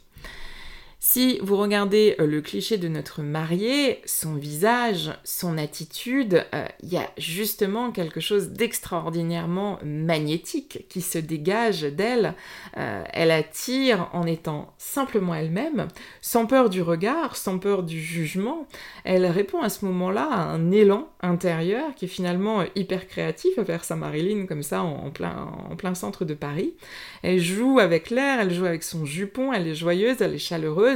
Si 1.03 1.39
vous 1.43 1.57
regardez 1.57 2.15
euh, 2.21 2.27
le 2.27 2.43
cliché 2.43 2.77
de 2.77 2.87
notre 2.87 3.23
mariée, 3.23 4.03
son 4.05 4.35
visage, 4.35 5.11
son 5.25 5.57
attitude, 5.57 6.45
euh, 6.55 6.67
il 6.83 6.91
y 6.91 6.99
a 6.99 7.09
justement 7.17 7.91
quelque 7.91 8.21
chose 8.21 8.51
d'extraordinairement 8.51 9.79
magnétique 9.83 10.85
qui 10.91 11.01
se 11.01 11.17
dégage 11.17 11.85
d'elle. 11.85 12.35
Euh, 12.77 13.03
elle 13.15 13.31
attire 13.31 14.11
en 14.13 14.27
étant 14.27 14.75
simplement 14.77 15.35
elle-même, 15.35 15.89
sans 16.21 16.45
peur 16.45 16.69
du 16.69 16.83
regard, 16.83 17.35
sans 17.35 17.59
peur 17.59 17.83
du 17.83 17.99
jugement. 17.99 18.69
Elle 19.05 19.25
répond 19.25 19.63
à 19.63 19.71
ce 19.71 19.87
moment-là 19.87 20.29
à 20.31 20.43
un 20.43 20.71
élan 20.71 21.09
intérieur 21.23 21.95
qui 21.95 22.05
est 22.05 22.09
finalement 22.09 22.63
hyper 22.75 23.09
créatif 23.09 23.59
à 23.59 23.65
faire 23.65 23.85
sa 23.85 23.97
Marilyn 23.97 24.45
comme 24.45 24.63
ça 24.63 24.83
en 24.83 25.11
plein, 25.11 25.51
en 25.71 25.77
plein 25.77 25.95
centre 25.95 26.27
de 26.27 26.35
Paris. 26.35 26.75
Elle 27.23 27.41
joue 27.41 27.79
avec 27.79 28.11
l'air, 28.11 28.41
elle 28.41 28.53
joue 28.53 28.67
avec 28.67 28.83
son 28.83 29.07
jupon, 29.07 29.55
elle 29.55 29.67
est 29.67 29.75
joyeuse, 29.75 30.21
elle 30.21 30.35
est 30.35 30.39
chaleureuse 30.39 30.90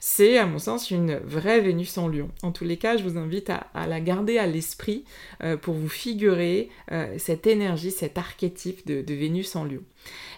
c'est 0.00 0.38
à 0.38 0.46
mon 0.46 0.58
sens 0.58 0.90
une 0.90 1.16
vraie 1.16 1.60
Vénus 1.60 1.96
en 1.98 2.08
lion. 2.08 2.30
En 2.42 2.52
tous 2.52 2.64
les 2.64 2.76
cas, 2.76 2.96
je 2.96 3.02
vous 3.02 3.18
invite 3.18 3.50
à, 3.50 3.86
la 3.86 4.00
garder 4.00 4.38
à 4.38 4.46
l'esprit 4.46 5.04
euh, 5.42 5.56
pour 5.56 5.74
vous 5.74 5.88
figurer 5.88 6.70
euh, 6.92 7.14
cette 7.18 7.46
énergie, 7.46 7.90
cet 7.90 8.18
archétype 8.18 8.86
de, 8.86 9.14
Vénus 9.14 9.56
en 9.56 9.64
lion. 9.64 9.82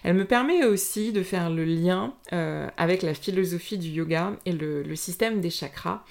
Elle 0.03 0.15
me 0.15 0.25
permet 0.25 0.65
aussi 0.65 1.11
de 1.11 1.23
faire 1.23 1.49
le 1.49 1.63
lien 1.63 2.13
euh, 2.33 2.67
avec 2.77 3.01
la 3.01 3.13
philosophie 3.13 3.77
du 3.77 3.89
yoga 3.89 4.33
et 4.45 4.51
le, 4.51 4.95
système 4.95 5.41
des 5.41 5.49
chakras. 5.49 6.03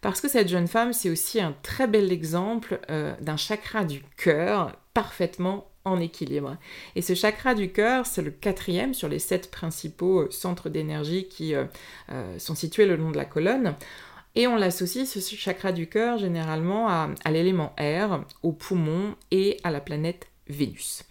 Parce 0.00 0.20
que 0.20 0.28
cette 0.28 0.48
jeune 0.48 0.68
femme, 0.68 0.92
c'est 0.92 1.10
aussi 1.10 1.40
un 1.40 1.54
très 1.62 1.86
bel 1.86 2.12
exemple 2.12 2.78
d'un 3.20 3.36
chakra 3.36 3.84
du 3.84 4.02
cœur 4.16 4.76
parfaitement 4.94 5.68
en 5.86 6.00
équilibre. 6.00 6.56
Et 6.96 7.02
ce 7.02 7.14
chakra 7.14 7.54
du 7.54 7.70
cœur, 7.72 8.04
c'est 8.04 8.20
le 8.20 8.30
quatrième 8.30 8.92
sur 8.92 9.08
les 9.08 9.20
sept 9.20 9.50
principaux 9.50 10.22
euh, 10.22 10.30
centres 10.30 10.68
d'énergie 10.68 11.28
qui 11.28 11.54
euh, 11.54 11.64
euh, 12.10 12.38
sont 12.38 12.54
situés 12.54 12.86
le 12.86 12.96
long 12.96 13.10
de 13.10 13.16
la 13.16 13.24
colonne. 13.24 13.74
Et 14.34 14.46
on 14.46 14.56
l'associe, 14.56 15.08
ce 15.08 15.34
chakra 15.34 15.72
du 15.72 15.86
cœur, 15.86 16.18
généralement 16.18 16.90
à, 16.90 17.08
l'élément 17.30 17.72
air, 17.78 18.22
au 18.42 18.52
poumon 18.52 19.14
et 19.30 19.56
à 19.64 19.70
la 19.70 19.80
planète 19.80 20.26
Vénus. 20.48 21.04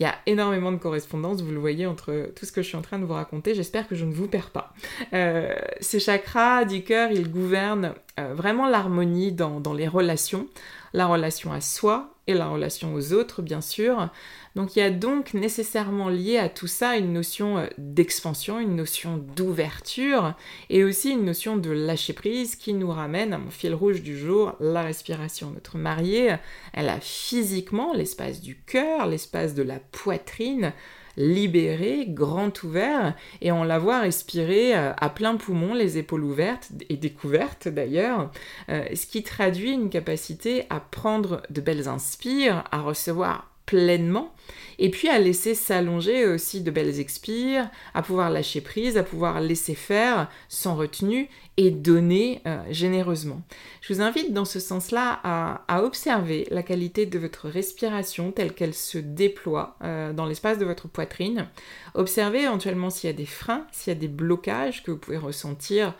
Il 0.00 0.02
y 0.02 0.06
a 0.06 0.16
énormément 0.26 0.72
de 0.72 0.78
correspondances, 0.78 1.40
vous 1.40 1.52
le 1.52 1.60
voyez, 1.60 1.86
entre 1.86 2.32
tout 2.34 2.46
ce 2.46 2.50
que 2.50 2.62
je 2.62 2.66
suis 2.66 2.76
en 2.76 2.82
train 2.82 2.98
de 2.98 3.04
vous 3.04 3.12
raconter. 3.12 3.54
J'espère 3.54 3.86
que 3.86 3.94
je 3.94 4.04
ne 4.04 4.12
vous 4.12 4.26
perds 4.26 4.50
pas. 4.50 4.74
Ce 5.12 6.00
chakra 6.00 6.64
du 6.64 6.82
cœur, 6.82 7.12
il 7.12 7.30
gouverne 7.30 7.94
vraiment 8.18 8.68
l'harmonie 8.68 9.30
dans, 9.30 9.72
les 9.72 9.86
relations, 9.86 10.48
la 10.94 11.06
relation 11.06 11.52
à 11.52 11.60
soi, 11.60 12.14
et 12.26 12.34
la 12.34 12.48
relation 12.48 12.94
aux 12.94 13.12
autres, 13.12 13.42
bien 13.42 13.60
sûr. 13.60 14.08
Donc 14.54 14.76
il 14.76 14.78
y 14.78 14.82
a 14.82 14.90
donc 14.90 15.34
nécessairement 15.34 16.08
lié 16.08 16.38
à 16.38 16.48
tout 16.48 16.66
ça 16.66 16.96
une 16.96 17.12
notion 17.12 17.58
euh, 17.58 17.66
d'expansion, 17.76 18.60
une 18.60 18.76
notion 18.76 19.18
d'ouverture 19.18 20.34
et 20.70 20.84
aussi 20.84 21.10
une 21.10 21.24
notion 21.24 21.56
de 21.56 21.70
lâcher 21.70 22.12
prise 22.12 22.56
qui 22.56 22.72
nous 22.72 22.90
ramène 22.90 23.32
à 23.32 23.38
mon 23.38 23.50
fil 23.50 23.74
rouge 23.74 24.02
du 24.02 24.16
jour, 24.16 24.54
la 24.60 24.82
respiration. 24.82 25.50
Notre 25.50 25.76
mariée, 25.76 26.36
elle 26.72 26.88
a 26.88 27.00
physiquement 27.00 27.92
l'espace 27.92 28.40
du 28.40 28.56
cœur, 28.56 29.06
l'espace 29.06 29.54
de 29.54 29.62
la 29.62 29.78
poitrine, 29.78 30.72
libéré, 31.16 32.06
grand 32.08 32.62
ouvert, 32.62 33.14
et 33.40 33.52
on 33.52 33.64
la 33.64 33.78
voit 33.78 34.00
respirer 34.00 34.76
euh, 34.76 34.92
à 34.96 35.10
plein 35.10 35.36
poumon, 35.36 35.74
les 35.74 35.98
épaules 35.98 36.24
ouvertes 36.24 36.70
et 36.88 36.96
découvertes 36.96 37.68
d'ailleurs, 37.68 38.30
euh, 38.68 38.84
ce 38.94 39.06
qui 39.06 39.22
traduit 39.22 39.72
une 39.72 39.90
capacité 39.90 40.64
à 40.70 40.80
prendre 40.80 41.42
de 41.50 41.60
belles 41.60 41.88
inspires, 41.88 42.64
à 42.70 42.80
recevoir 42.80 43.53
pleinement, 43.66 44.34
et 44.78 44.90
puis 44.90 45.08
à 45.08 45.18
laisser 45.18 45.54
s'allonger 45.54 46.26
aussi 46.26 46.60
de 46.60 46.70
belles 46.70 47.00
expires, 47.00 47.70
à 47.94 48.02
pouvoir 48.02 48.30
lâcher 48.30 48.60
prise, 48.60 48.96
à 48.96 49.02
pouvoir 49.02 49.40
laisser 49.40 49.74
faire 49.74 50.28
sans 50.48 50.74
retenue 50.74 51.28
et 51.56 51.70
donner 51.70 52.42
euh, 52.46 52.62
généreusement. 52.70 53.40
Je 53.80 53.94
vous 53.94 54.00
invite 54.00 54.32
dans 54.32 54.44
ce 54.44 54.60
sens-là 54.60 55.20
à, 55.22 55.82
observer 55.82 56.46
la 56.50 56.62
qualité 56.62 57.06
de 57.06 57.18
votre 57.18 57.48
respiration 57.48 58.32
telle 58.32 58.52
qu'elle 58.52 58.74
se 58.74 58.98
déploie 58.98 59.76
euh, 59.82 60.12
dans 60.12 60.26
l'espace 60.26 60.58
de 60.58 60.64
votre 60.64 60.88
poitrine. 60.88 61.48
Observez 61.94 62.42
éventuellement 62.42 62.90
s'il 62.90 63.08
y 63.08 63.12
a 63.12 63.16
des 63.16 63.26
freins, 63.26 63.66
s'il 63.72 63.92
y 63.92 63.96
a 63.96 63.98
des 63.98 64.08
blocages 64.08 64.82
que 64.82 64.90
vous 64.90 64.98
pouvez 64.98 65.18
ressentir 65.18 65.94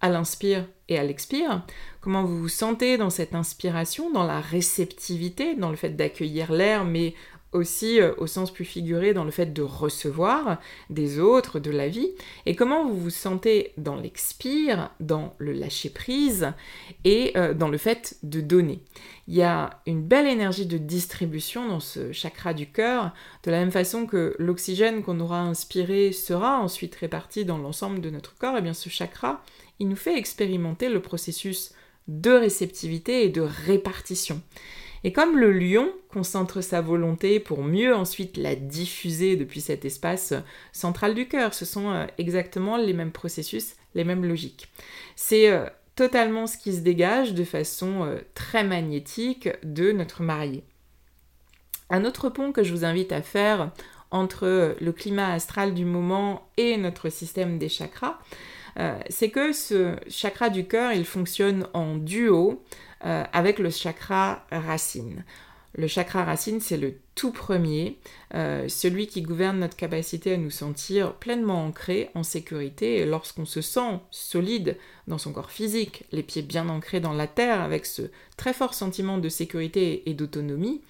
à 0.00 0.08
l'inspire 0.08 0.66
et 0.88 0.98
à 0.98 1.04
l'expire, 1.04 1.64
comment 2.00 2.24
vous 2.24 2.38
vous 2.38 2.48
sentez 2.48 2.96
dans 2.96 3.10
cette 3.10 3.34
inspiration, 3.34 4.10
dans 4.10 4.26
la 4.26 4.40
réceptivité, 4.40 5.54
dans 5.54 5.70
le 5.70 5.76
fait 5.76 5.90
d'accueillir 5.90 6.52
l'air, 6.52 6.84
mais 6.84 7.14
aussi 7.52 8.00
euh, 8.00 8.12
au 8.18 8.26
sens 8.26 8.52
plus 8.52 8.64
figuré 8.64 9.12
dans 9.12 9.24
le 9.24 9.30
fait 9.30 9.52
de 9.52 9.62
recevoir 9.62 10.60
des 10.88 11.18
autres, 11.18 11.58
de 11.58 11.70
la 11.70 11.88
vie, 11.88 12.10
et 12.46 12.54
comment 12.54 12.86
vous 12.86 12.96
vous 12.96 13.10
sentez 13.10 13.72
dans 13.76 13.96
l'expire, 13.96 14.90
dans 15.00 15.34
le 15.38 15.52
lâcher-prise 15.52 16.52
et 17.04 17.32
euh, 17.36 17.54
dans 17.54 17.68
le 17.68 17.78
fait 17.78 18.16
de 18.22 18.40
donner? 18.40 18.80
Il 19.26 19.34
y 19.34 19.42
a 19.42 19.80
une 19.86 20.02
belle 20.02 20.26
énergie 20.26 20.66
de 20.66 20.78
distribution 20.78 21.68
dans 21.68 21.80
ce 21.80 22.12
chakra 22.12 22.54
du 22.54 22.66
cœur, 22.66 23.12
de 23.44 23.50
la 23.50 23.58
même 23.58 23.70
façon 23.70 24.06
que 24.06 24.34
l'oxygène 24.38 25.02
qu'on 25.02 25.20
aura 25.20 25.40
inspiré 25.40 26.12
sera 26.12 26.60
ensuite 26.60 26.94
réparti 26.96 27.44
dans 27.44 27.58
l'ensemble 27.58 28.00
de 28.00 28.10
notre 28.10 28.36
corps, 28.36 28.54
et 28.54 28.58
eh 28.58 28.62
bien 28.62 28.74
ce 28.74 28.88
chakra, 28.88 29.42
il 29.80 29.88
nous 29.88 29.96
fait 29.96 30.16
expérimenter 30.16 30.88
le 30.88 31.02
processus 31.02 31.72
de 32.06 32.30
réceptivité 32.30 33.24
et 33.24 33.28
de 33.28 33.40
répartition. 33.40 34.40
Et 35.02 35.12
comme 35.12 35.38
le 35.38 35.52
lion 35.52 35.90
concentre 36.10 36.60
sa 36.60 36.82
volonté 36.82 37.40
pour 37.40 37.62
mieux 37.62 37.94
ensuite 37.94 38.36
la 38.36 38.54
diffuser 38.54 39.36
depuis 39.36 39.62
cet 39.62 39.84
espace 39.84 40.34
central 40.72 41.14
du 41.14 41.26
cœur, 41.26 41.54
ce 41.54 41.64
sont 41.64 41.90
euh, 41.90 42.06
exactement 42.18 42.76
les 42.76 42.92
mêmes 42.92 43.12
processus, 43.12 43.76
les 43.94 44.04
mêmes 44.04 44.26
logiques. 44.26 44.68
C'est 45.16 45.50
euh, 45.50 45.64
totalement 45.96 46.46
ce 46.46 46.58
qui 46.58 46.74
se 46.74 46.80
dégage 46.80 47.32
de 47.32 47.44
façon 47.44 48.04
euh, 48.04 48.18
très 48.34 48.62
magnétique 48.62 49.48
de 49.62 49.92
notre 49.92 50.22
marié. 50.22 50.64
Un 51.88 52.04
autre 52.04 52.28
pont 52.28 52.52
que 52.52 52.62
je 52.62 52.72
vous 52.72 52.84
invite 52.84 53.12
à 53.12 53.22
faire 53.22 53.70
entre 54.10 54.76
le 54.80 54.92
climat 54.92 55.32
astral 55.32 55.72
du 55.72 55.84
moment 55.84 56.48
et 56.56 56.76
notre 56.76 57.08
système 57.08 57.58
des 57.58 57.68
chakras, 57.68 58.18
c'est 59.08 59.30
que 59.30 59.52
ce 59.52 59.96
chakra 60.08 60.50
du 60.50 60.66
cœur, 60.66 60.92
il 60.92 61.04
fonctionne 61.04 61.66
en 61.74 61.96
duo 61.96 62.62
avec 63.00 63.58
le 63.58 63.70
chakra 63.70 64.46
racine. 64.50 65.24
Le 65.74 65.86
chakra 65.86 66.24
racine, 66.24 66.60
c'est 66.60 66.76
le 66.76 66.94
tout 67.14 67.32
premier, 67.32 67.98
euh, 68.34 68.68
celui 68.68 69.06
qui 69.06 69.22
gouverne 69.22 69.58
notre 69.58 69.76
capacité 69.76 70.34
à 70.34 70.36
nous 70.36 70.50
sentir 70.50 71.14
pleinement 71.14 71.66
ancrés, 71.66 72.10
en 72.14 72.22
sécurité, 72.22 73.04
lorsqu'on 73.04 73.44
se 73.44 73.60
sent 73.60 74.00
solide 74.10 74.76
dans 75.06 75.18
son 75.18 75.32
corps 75.32 75.50
physique, 75.50 76.04
les 76.12 76.22
pieds 76.22 76.42
bien 76.42 76.68
ancrés 76.68 77.00
dans 77.00 77.12
la 77.12 77.26
terre, 77.26 77.60
avec 77.60 77.84
ce 77.84 78.02
très 78.36 78.52
fort 78.52 78.74
sentiment 78.74 79.18
de 79.18 79.28
sécurité 79.28 80.08
et 80.08 80.14
d'autonomie, 80.14 80.80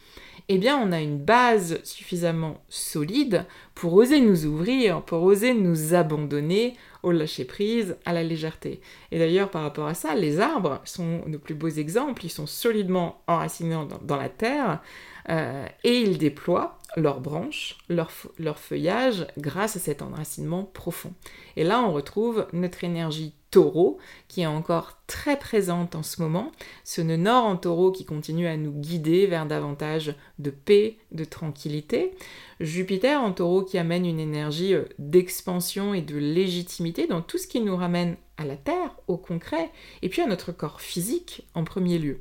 eh 0.49 0.59
bien 0.59 0.79
on 0.79 0.91
a 0.91 1.01
une 1.01 1.19
base 1.19 1.79
suffisamment 1.85 2.61
solide 2.69 3.47
pour 3.75 3.95
oser 3.95 4.21
nous 4.21 4.47
ouvrir, 4.47 5.03
pour 5.03 5.23
oser 5.23 5.55
nous 5.55 5.95
abandonner 5.95 6.77
au 7.03 7.13
lâcher-prise, 7.13 7.97
à 8.05 8.13
la 8.13 8.23
légèreté. 8.23 8.81
Et 9.11 9.19
d'ailleurs, 9.19 9.51
par 9.51 9.63
rapport 9.63 9.87
à 9.87 9.95
ça, 9.95 10.15
les 10.15 10.41
arbres 10.41 10.81
sont 10.85 11.23
nos 11.27 11.39
plus 11.39 11.55
beaux 11.55 11.69
exemples, 11.69 12.25
ils 12.27 12.31
sont 12.31 12.47
solidement 12.47 13.23
enracinés 13.27 13.77
dans, 14.03 14.17
la 14.17 14.29
terre, 14.29 14.83
euh, 15.29 15.67
et 15.85 16.01
ils 16.01 16.19
déploient 16.19 16.79
leurs 16.97 17.21
branches, 17.21 17.79
leur, 17.89 18.11
leur, 18.39 18.59
feuillage 18.59 19.27
grâce 19.39 19.77
à 19.77 19.81
cet 19.81 20.03
enracinement 20.03 20.65
profond. 20.65 21.13
Et 21.57 21.65
là, 21.65 21.81
on 21.81 21.93
retrouve 21.93 22.47
notre 22.53 22.83
énergie 22.83 23.35
taureau 23.51 23.99
qui 24.29 24.43
est 24.43 24.47
encore 24.47 24.99
très 25.07 25.39
présente 25.39 25.95
en 25.95 26.03
ce 26.03 26.23
moment, 26.23 26.53
ce 26.85 27.01
nœud 27.01 27.17
nord 27.17 27.45
en 27.45 27.57
taureau 27.57 27.91
qui 27.91 28.05
continue 28.05 28.47
à 28.47 28.57
nous 28.57 28.73
guider 28.73 29.27
vers 29.27 29.47
davantage 29.47 30.15
de 30.39 30.51
paix, 30.51 30.99
de 31.13 31.25
tranquillité. 31.25 32.13
Jupiter 32.61 33.21
en 33.21 33.33
taureau 33.33 33.63
qui 33.63 33.79
amène 33.79 34.07
une 34.07 34.21
énergie 34.21 34.75
euh, 34.75 34.85
d'expansion 34.99 35.95
et 35.95 36.03
de 36.03 36.17
légitimité 36.17 37.07
dans 37.07 37.23
tout 37.23 37.39
ce 37.39 37.47
qui 37.47 37.61
nous 37.61 37.77
ramène 37.77 38.17
à 38.37 38.45
la 38.45 38.57
Terre, 38.57 38.97
au 39.07 39.17
concret, 39.17 39.71
et 40.03 40.09
puis 40.09 40.23
à 40.23 40.27
notre 40.27 40.53
corps 40.53 40.81
physique 40.81 41.47
en 41.55 41.65
premier 41.65 41.99
lieu. 41.99 42.21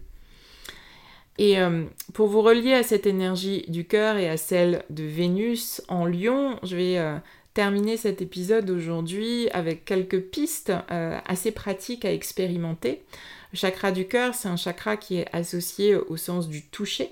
Et 1.39 1.57
euh, 1.57 1.85
pour 2.13 2.27
vous 2.27 2.41
relier 2.41 2.73
à 2.73 2.83
cette 2.83 3.07
énergie 3.07 3.63
du 3.69 3.85
cœur 3.85 4.17
et 4.17 4.29
à 4.29 4.35
celle 4.35 4.83
de 4.89 5.05
Vénus 5.05 5.81
en 5.87 6.05
lion, 6.05 6.59
je 6.63 6.75
vais 6.75 6.97
euh, 6.97 7.15
terminer 7.53 7.95
cet 7.95 8.21
épisode 8.21 8.69
aujourd'hui 8.69 9.49
avec 9.51 9.85
quelques 9.85 10.19
pistes 10.19 10.73
euh, 10.91 11.17
assez 11.25 11.51
pratiques 11.51 12.03
à 12.03 12.11
expérimenter. 12.11 13.03
Le 13.53 13.57
chakra 13.57 13.93
du 13.93 14.05
cœur, 14.05 14.35
c'est 14.35 14.49
un 14.49 14.57
chakra 14.57 14.97
qui 14.97 15.19
est 15.19 15.27
associé 15.31 15.95
au 15.95 16.17
sens 16.17 16.49
du 16.49 16.61
toucher. 16.61 17.09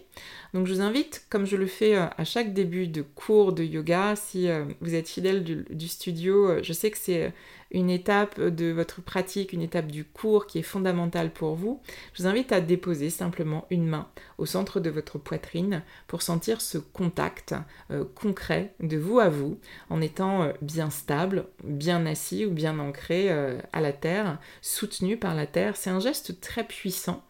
Donc 0.54 0.68
je 0.68 0.74
vous 0.74 0.82
invite, 0.82 1.26
comme 1.30 1.46
je 1.46 1.56
le 1.56 1.68
fais 1.68 1.96
à 1.96 2.24
chaque 2.24 2.54
début 2.54 2.88
de 2.88 3.02
cours 3.02 3.54
de 3.54 3.64
yoga, 3.64 4.16
si 4.16 4.48
vous 4.82 4.96
êtes 4.96 5.10
fidèle 5.10 5.44
du 5.44 5.88
studio, 5.88 6.64
je 6.64 6.74
sais 6.74 6.90
que 6.90 6.98
c'est 6.98 7.34
une 7.72 7.90
étape 7.90 8.40
de 8.40 8.72
votre 8.72 9.02
pratique, 9.02 9.54
une 9.54 9.62
étape 9.62 9.88
du 9.88 10.06
cours 10.06 10.48
qui 10.48 10.60
est 10.60 10.64
fondamentale 10.64 11.32
pour 11.32 11.56
vous, 11.56 11.82
je 12.14 12.24
vous 12.24 12.30
invite 12.30 12.52
à 12.52 12.62
déposer 12.62 13.10
simplement 13.10 13.66
une 13.70 13.88
main 13.88 14.08
au 14.38 14.46
centre 14.46 14.80
de 14.80 14.90
votre 14.90 15.18
poitrine 15.18 15.84
pour 16.08 16.22
sentir 16.22 16.62
ce 16.62 16.78
contact 16.78 17.56
euh, 17.92 18.06
concret 18.16 18.74
de 18.80 18.98
vous 18.98 19.20
à 19.20 19.30
vous 19.30 19.60
en 19.90 20.02
étant 20.02 20.44
euh, 20.44 20.54
bien 20.62 20.90
stable, 20.90 21.46
bien 21.64 22.06
assis 22.06 22.46
ou 22.46 22.52
bien 22.52 22.80
ancré 22.80 23.30
euh, 23.30 23.60
à 23.74 23.82
la 23.82 23.92
terre, 23.92 24.38
soutenu 24.62 25.18
par 25.18 25.36
la 25.36 25.48
terre. 25.48 25.76
C'est 25.76 25.90
un 25.90 26.00
geste 26.00 26.40
très 26.40 26.64
puissant 26.64 27.24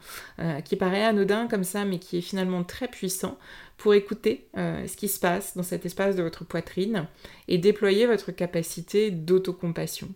qui 0.65 0.75
paraît 0.75 1.03
anodin 1.03 1.47
comme 1.47 1.63
ça 1.63 1.83
mais 1.83 1.99
qui 1.99 2.17
est 2.17 2.21
finalement 2.21 2.63
très 2.63 2.76
puissant 2.85 3.39
pour 3.77 3.95
écouter 3.95 4.47
ce 4.55 4.95
qui 4.95 5.07
se 5.07 5.19
passe 5.19 5.57
dans 5.57 5.63
cet 5.63 5.87
espace 5.87 6.15
de 6.15 6.21
votre 6.21 6.45
poitrine 6.45 7.07
et 7.47 7.57
déployer 7.57 8.05
votre 8.05 8.31
capacité 8.31 9.09
d'autocompassion. 9.09 10.09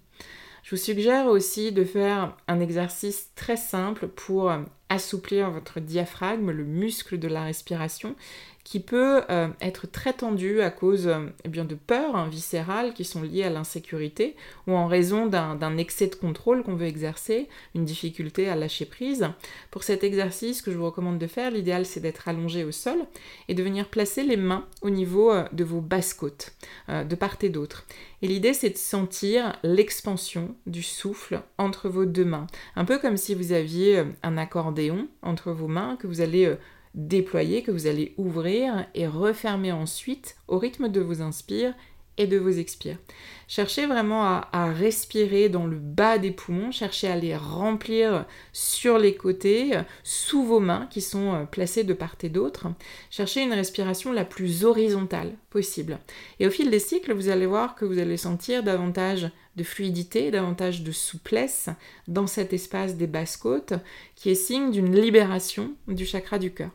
Je 0.62 0.75
vous 0.75 0.82
suggère 0.82 1.25
aussi 1.25 1.72
de 1.72 1.84
faire 1.84 2.38
un 2.48 2.60
exercice 2.60 3.32
très 3.36 3.58
simple 3.58 4.08
pour 4.08 4.53
assouplir 4.89 5.50
votre 5.50 5.80
diaphragme, 5.80 6.52
le 6.52 6.65
muscle 6.65 7.17
de 7.17 7.28
la 7.28 7.45
respiration, 7.45 8.15
qui 8.63 8.80
peut 8.80 9.24
euh, 9.30 9.47
être 9.60 9.88
très 9.88 10.13
tendu 10.13 10.62
à 10.62 10.69
cause 10.69 11.08
euh, 11.08 11.28
eh 11.43 11.50
bien, 11.50 11.65
de 11.65 11.76
peurs 11.76 12.15
hein, 12.15 12.28
viscérales 12.30 12.93
qui 12.93 13.04
sont 13.04 13.21
liées 13.21 13.43
à 13.43 13.50
l'insécurité 13.50 14.36
ou 14.67 14.74
en 14.74 14.88
raison 14.88 15.26
d'un 15.26 15.78
excès 15.78 16.08
de 16.08 16.15
contrôle 16.15 16.63
qu'on 16.63 16.76
veut 16.76 16.86
exercer, 16.86 17.47
une 17.76 17.86
difficulté 17.86 18.50
à 18.50 18.56
lâcher 18.56 18.86
prise. 18.86 19.28
Pour 19.71 19.84
cet 19.84 20.04
exercice 20.04 20.62
que 20.62 20.71
je 20.71 20.78
vous 20.78 20.86
recommande 20.86 21.17
de 21.17 21.28
faire, 21.28 21.52
l'idéal 21.52 21.86
c'est 21.86 22.00
d'être 22.00 22.28
allongé 22.28 22.63
au 22.63 22.71
sol 22.71 23.00
et 23.47 23.56
de 23.56 23.63
venir 23.63 23.89
placer 23.89 24.24
les 24.24 24.38
mains 24.38 24.65
au 24.82 24.89
niveau 24.89 25.32
euh, 25.32 25.43
de 25.52 25.63
vos 25.63 25.82
basses 25.82 26.13
côtes, 26.13 26.54
de 26.88 27.15
part 27.15 27.38
et 27.41 27.50
d'autre. 27.50 27.86
Et 28.21 28.28
l'idée 28.28 28.54
c'est 28.54 28.69
de 28.69 28.78
sentir 28.78 29.58
l'expansion 29.63 30.56
du 30.67 30.84
souffle 30.84 31.41
entre 31.58 31.89
vos 31.89 32.06
deux 32.06 32.26
mains, 32.26 32.47
un 32.76 32.86
peu 32.86 33.00
comme 33.00 33.17
si 33.17 33.34
vous 33.34 33.52
aviez 33.54 34.04
un 34.21 34.38
accordéon 34.38 35.08
entre 35.21 35.52
vos 35.52 35.67
mains 35.67 35.95
que 35.97 36.08
vous 36.08 36.21
allez 36.21 36.56
déployer, 36.95 37.63
que 37.63 37.71
vous 37.71 37.88
allez 37.88 38.13
ouvrir 38.17 38.86
et 38.95 39.08
refermer 39.08 39.71
ensuite 39.71 40.36
au 40.47 40.58
rythme 40.58 40.89
de 40.89 41.01
vos 41.01 41.21
inspires 41.21 41.73
et 42.17 42.27
de 42.27 42.38
vos 42.38 42.49
expires. 42.49 42.97
Cherchez 43.47 43.86
vraiment 43.86 44.23
à, 44.23 44.71
respirer 44.71 45.49
dans 45.49 45.65
le 45.65 45.77
bas 45.77 46.17
des 46.17 46.32
poumons, 46.32 46.71
cherchez 46.71 47.08
à 47.08 47.15
les 47.15 47.36
remplir 47.36 48.25
sur 48.54 48.97
les 48.97 49.15
côtés, 49.15 49.71
sous 50.04 50.43
vos 50.43 50.60
mains 50.60 50.88
qui 50.89 51.01
sont 51.01 51.34
euh, 51.34 51.43
placées 51.45 51.84
de 51.84 51.93
part 51.93 52.15
et 52.21 52.30
d'autre. 52.30 52.67
Cherchez 53.10 53.41
une 53.41 53.54
respiration 53.54 54.12
la 54.12 54.23
plus 54.23 54.63
horizontale 54.63 55.34
possible. 55.49 55.99
Et 56.39 56.47
au 56.47 56.51
fil 56.51 56.69
des 56.69 56.80
cycles, 56.80 57.13
vous 57.13 57.30
allez 57.30 57.45
voir 57.45 57.75
que 57.75 57.86
vous 57.86 57.99
allez 57.99 58.17
sentir 58.17 58.63
davantage 58.63 59.30
de 59.58 59.63
fluidité, 59.63 60.32
davantage 60.32 60.84
de 60.84 60.91
souplesse 60.91 61.69
dans 62.08 62.27
cet 62.27 62.54
espace 62.54 62.95
des 62.95 63.08
basses 63.08 63.36
côtes 63.36 63.73
qui 64.15 64.30
est 64.30 64.36
signe 64.36 64.71
d'une 64.71 64.95
libération 64.95 65.73
du 65.88 66.06
chakra 66.06 66.39
du 66.39 66.54
cœur. 66.54 66.71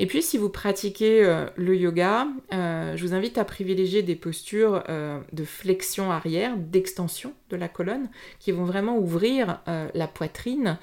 Et 0.00 0.06
puis 0.06 0.22
si 0.22 0.38
vous 0.38 0.48
pratiquez 0.48 1.24
euh, 1.24 1.46
le 1.56 1.76
yoga, 1.76 2.28
euh, 2.54 2.96
je 2.96 3.04
vous 3.04 3.14
invite 3.14 3.36
à 3.36 3.44
privilégier 3.44 4.02
des 4.02 4.14
postures 4.14 4.84
euh, 4.88 5.18
de 5.32 5.44
flexion 5.44 6.12
arrière, 6.12 6.56
d'extension 6.56 7.32
de 7.50 7.56
la 7.56 7.68
colonne, 7.68 8.08
qui 8.38 8.52
vont 8.52 8.64
vraiment 8.64 8.98
ouvrir 8.98 9.62
la 9.66 10.06
poitrine. 10.06 10.76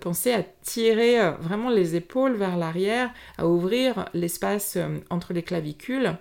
pensez 0.00 0.32
à 0.32 0.42
tirer 0.62 1.18
vraiment 1.40 1.68
les 1.68 1.94
épaules 1.94 2.36
vers 2.36 2.56
l'arrière, 2.56 3.12
à 3.36 3.46
ouvrir 3.46 4.06
l'espace 4.14 4.78
entre 5.10 5.34
les 5.34 5.42
clavicules. 5.42 6.16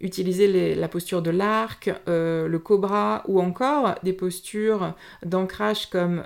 utiliser 0.00 0.74
la 0.74 0.88
posture 0.88 1.22
de 1.22 1.30
l'arc, 1.30 1.92
le 2.08 2.58
cobra 2.58 3.22
ou 3.28 3.40
encore 3.40 3.94
des 4.02 4.12
postures 4.12 4.94
d'ancrage 5.24 5.88
comme 5.90 6.24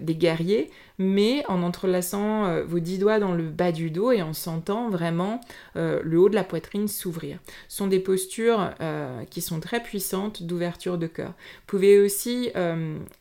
des 0.00 0.14
guerriers 0.14 0.70
mais 0.98 1.44
en 1.48 1.62
entrelaçant 1.62 2.46
euh, 2.46 2.64
vos 2.64 2.78
dix 2.78 2.98
doigts 2.98 3.18
dans 3.18 3.32
le 3.32 3.48
bas 3.48 3.72
du 3.72 3.90
dos 3.90 4.12
et 4.12 4.22
en 4.22 4.32
sentant 4.32 4.90
vraiment 4.90 5.40
euh, 5.76 6.00
le 6.04 6.18
haut 6.18 6.28
de 6.28 6.34
la 6.34 6.44
poitrine 6.44 6.88
s'ouvrir. 6.88 7.38
Ce 7.68 7.78
sont 7.78 7.86
des 7.86 7.98
postures 7.98 8.70
euh, 8.80 9.24
qui 9.24 9.40
sont 9.40 9.60
très 9.60 9.82
puissantes 9.82 10.42
d'ouverture 10.42 10.98
de 10.98 11.06
cœur. 11.06 11.28
Vous 11.30 11.66
pouvez 11.66 11.98
aussi 11.98 12.50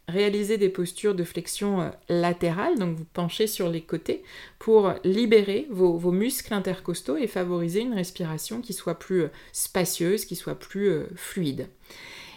réaliser 0.08 0.58
des 0.58 0.70
postures 0.70 1.16
de 1.16 1.24
flexion 1.24 1.92
latérale, 2.10 2.78
donc 2.78 2.98
vous 2.98 3.06
penchez 3.06 3.48
sur 3.48 3.70
les 3.70 3.82
côtés 3.82 4.24
pour 4.60 4.94
libérer 5.04 5.68
vos, 5.70 5.98
vos 5.98 6.12
muscles 6.12 6.54
intercostaux 6.54 7.18
et 7.18 7.28
favoriser 7.28 7.82
une 7.82 7.94
respiration 7.94 8.62
qui 8.62 8.74
soit 8.74 9.00
plus 9.00 9.26
spacieuse, 9.52 10.26
qui 10.26 10.36
soit 10.36 10.56
plus 10.56 11.04
fluide. 11.16 11.68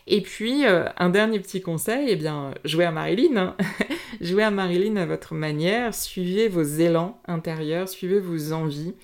Et 0.09 0.21
puis, 0.21 0.65
euh, 0.67 0.85
un 0.99 1.11
dernier 1.11 1.41
petit 1.41 1.61
conseil, 1.61 2.07
eh 2.11 2.17
bien, 2.17 2.55
jouez 2.65 2.85
à 2.85 2.93
Marilyn. 2.93 3.37
Hein. 3.37 3.57
jouez 4.21 4.45
à 4.45 4.51
Marilyn 4.53 4.97
à 4.97 5.07
votre 5.07 5.35
manière, 5.35 5.95
suivez 5.95 6.49
vos 6.49 6.63
élans 6.63 7.21
intérieurs, 7.27 7.89
suivez 7.89 8.21
vos 8.21 8.53
envies. 8.53 8.95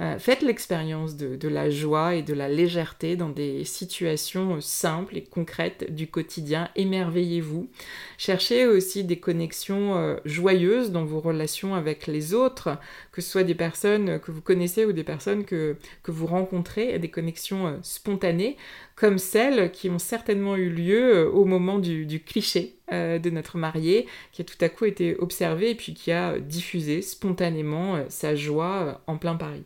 Euh, 0.00 0.18
faites 0.18 0.42
l'expérience 0.42 1.16
de, 1.16 1.48
la 1.48 1.70
joie 1.70 2.14
et 2.14 2.22
de 2.22 2.34
la 2.34 2.48
légèreté 2.48 3.16
dans 3.16 3.28
des 3.28 3.64
situations 3.64 4.60
simples 4.60 5.16
et 5.16 5.24
concrètes 5.24 5.92
du 5.92 6.06
quotidien. 6.06 6.68
Émerveillez-vous. 6.76 7.68
Cherchez 8.16 8.66
aussi 8.66 9.02
des 9.02 9.18
connexions 9.18 9.96
euh, 9.96 10.16
joyeuses 10.24 10.92
dans 10.92 11.04
vos 11.04 11.20
relations 11.20 11.74
avec 11.74 12.06
les 12.06 12.32
autres, 12.32 12.78
que 13.10 13.20
ce 13.20 13.30
soit 13.30 13.44
des 13.44 13.56
personnes 13.56 14.20
que 14.20 14.30
vous 14.30 14.42
connaissez 14.42 14.84
ou 14.84 14.92
des 14.92 15.04
personnes 15.04 15.44
que, 15.44 15.76
que 16.02 16.12
vous 16.12 16.26
rencontrez, 16.26 16.98
des 16.98 17.10
connexions 17.10 17.78
spontanées 17.82 18.56
comme 18.98 19.18
celles 19.18 19.70
qui 19.70 19.88
ont 19.90 19.98
certainement 19.98 20.56
eu 20.56 20.70
lieu 20.70 21.16
euh, 21.16 21.30
au 21.30 21.44
moment 21.44 21.78
du, 21.78 22.20
cliché 22.24 22.77
euh, 22.92 23.18
de 23.18 23.30
notre 23.30 23.58
marié, 23.58 24.06
qui 24.32 24.42
a 24.42 24.44
tout 24.44 24.56
à 24.60 24.68
coup 24.68 24.84
été 24.84 25.16
observé 25.16 25.70
et 25.70 25.74
puis 25.74 25.94
qui 25.94 26.12
a 26.12 26.38
diffusé 26.38 27.02
spontanément 27.02 27.96
euh, 27.96 28.04
sa 28.08 28.34
joie 28.34 29.02
en 29.06 29.16
plein 29.18 29.36
Paris. 29.36 29.64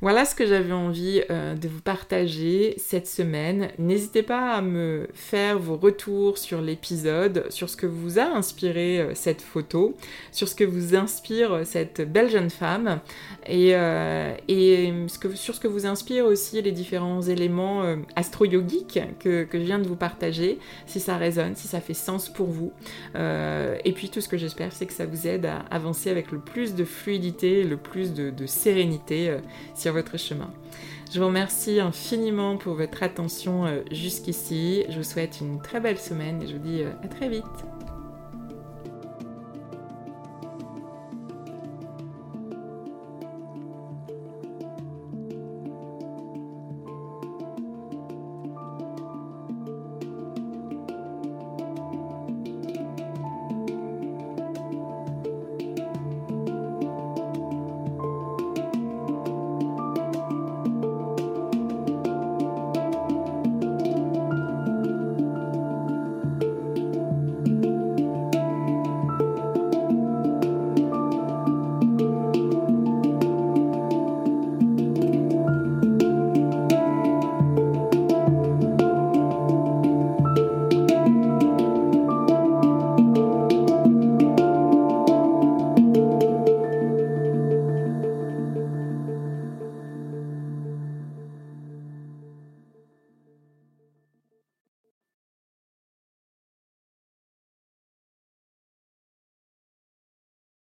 Voilà 0.00 0.24
ce 0.24 0.36
que 0.36 0.46
j'avais 0.46 0.72
envie 0.72 1.22
euh, 1.28 1.56
de 1.56 1.66
vous 1.66 1.80
partager 1.80 2.74
cette 2.76 3.08
semaine. 3.08 3.70
N'hésitez 3.80 4.22
pas 4.22 4.52
à 4.52 4.62
me 4.62 5.08
faire 5.12 5.58
vos 5.58 5.76
retours 5.76 6.38
sur 6.38 6.60
l'épisode, 6.60 7.46
sur 7.50 7.68
ce 7.68 7.76
que 7.76 7.86
vous 7.86 8.20
a 8.20 8.22
inspiré 8.22 9.00
euh, 9.00 9.14
cette 9.16 9.42
photo, 9.42 9.96
sur 10.30 10.46
ce 10.46 10.54
que 10.54 10.62
vous 10.62 10.94
inspire 10.94 11.52
euh, 11.52 11.64
cette 11.64 12.00
belle 12.00 12.30
jeune 12.30 12.48
femme 12.48 13.00
et, 13.48 13.74
sur 15.34 15.54
ce 15.54 15.60
que 15.60 15.66
vous 15.66 15.84
inspire 15.84 16.26
aussi 16.26 16.62
les 16.62 16.70
différents 16.70 17.22
éléments 17.22 17.82
astro-yogiques 18.14 19.00
que, 19.18 19.48
je 19.50 19.58
viens 19.58 19.78
de 19.78 19.88
vous 19.88 19.96
partager, 19.96 20.58
si 20.86 21.00
ça 21.00 21.16
résonne, 21.16 21.56
si 21.56 21.66
ça 21.66 21.80
fait 21.80 21.94
sens 21.94 22.28
pour 22.28 22.48
vous. 22.48 22.72
et 23.14 23.92
puis 23.92 24.10
tout 24.10 24.20
ce 24.20 24.28
que 24.28 24.36
j'espère, 24.36 24.72
c'est 24.72 24.86
que 24.86 24.92
ça 24.92 25.06
vous 25.06 25.26
aide 25.26 25.46
à 25.46 25.60
avancer 25.70 26.10
avec 26.10 26.30
le 26.30 26.38
plus 26.38 26.74
de 26.74 26.84
fluidité, 26.84 27.64
le 27.64 27.78
plus 27.78 28.12
de 28.12 28.46
sérénité 28.46 29.34
votre 29.92 30.18
chemin. 30.18 30.50
Je 31.12 31.20
vous 31.20 31.26
remercie 31.26 31.80
infiniment 31.80 32.56
pour 32.56 32.74
votre 32.74 33.02
attention 33.02 33.64
euh, 33.64 33.80
jusqu'ici. 33.90 34.84
Je 34.88 34.98
vous 34.98 35.04
souhaite 35.04 35.40
une 35.40 35.60
très 35.62 35.80
belle 35.80 35.98
semaine 35.98 36.42
et 36.42 36.46
je 36.46 36.52
vous 36.52 36.58
dis 36.62 36.82
euh, 36.82 36.90
à 37.02 37.08
très 37.08 37.28
vite. 37.28 37.44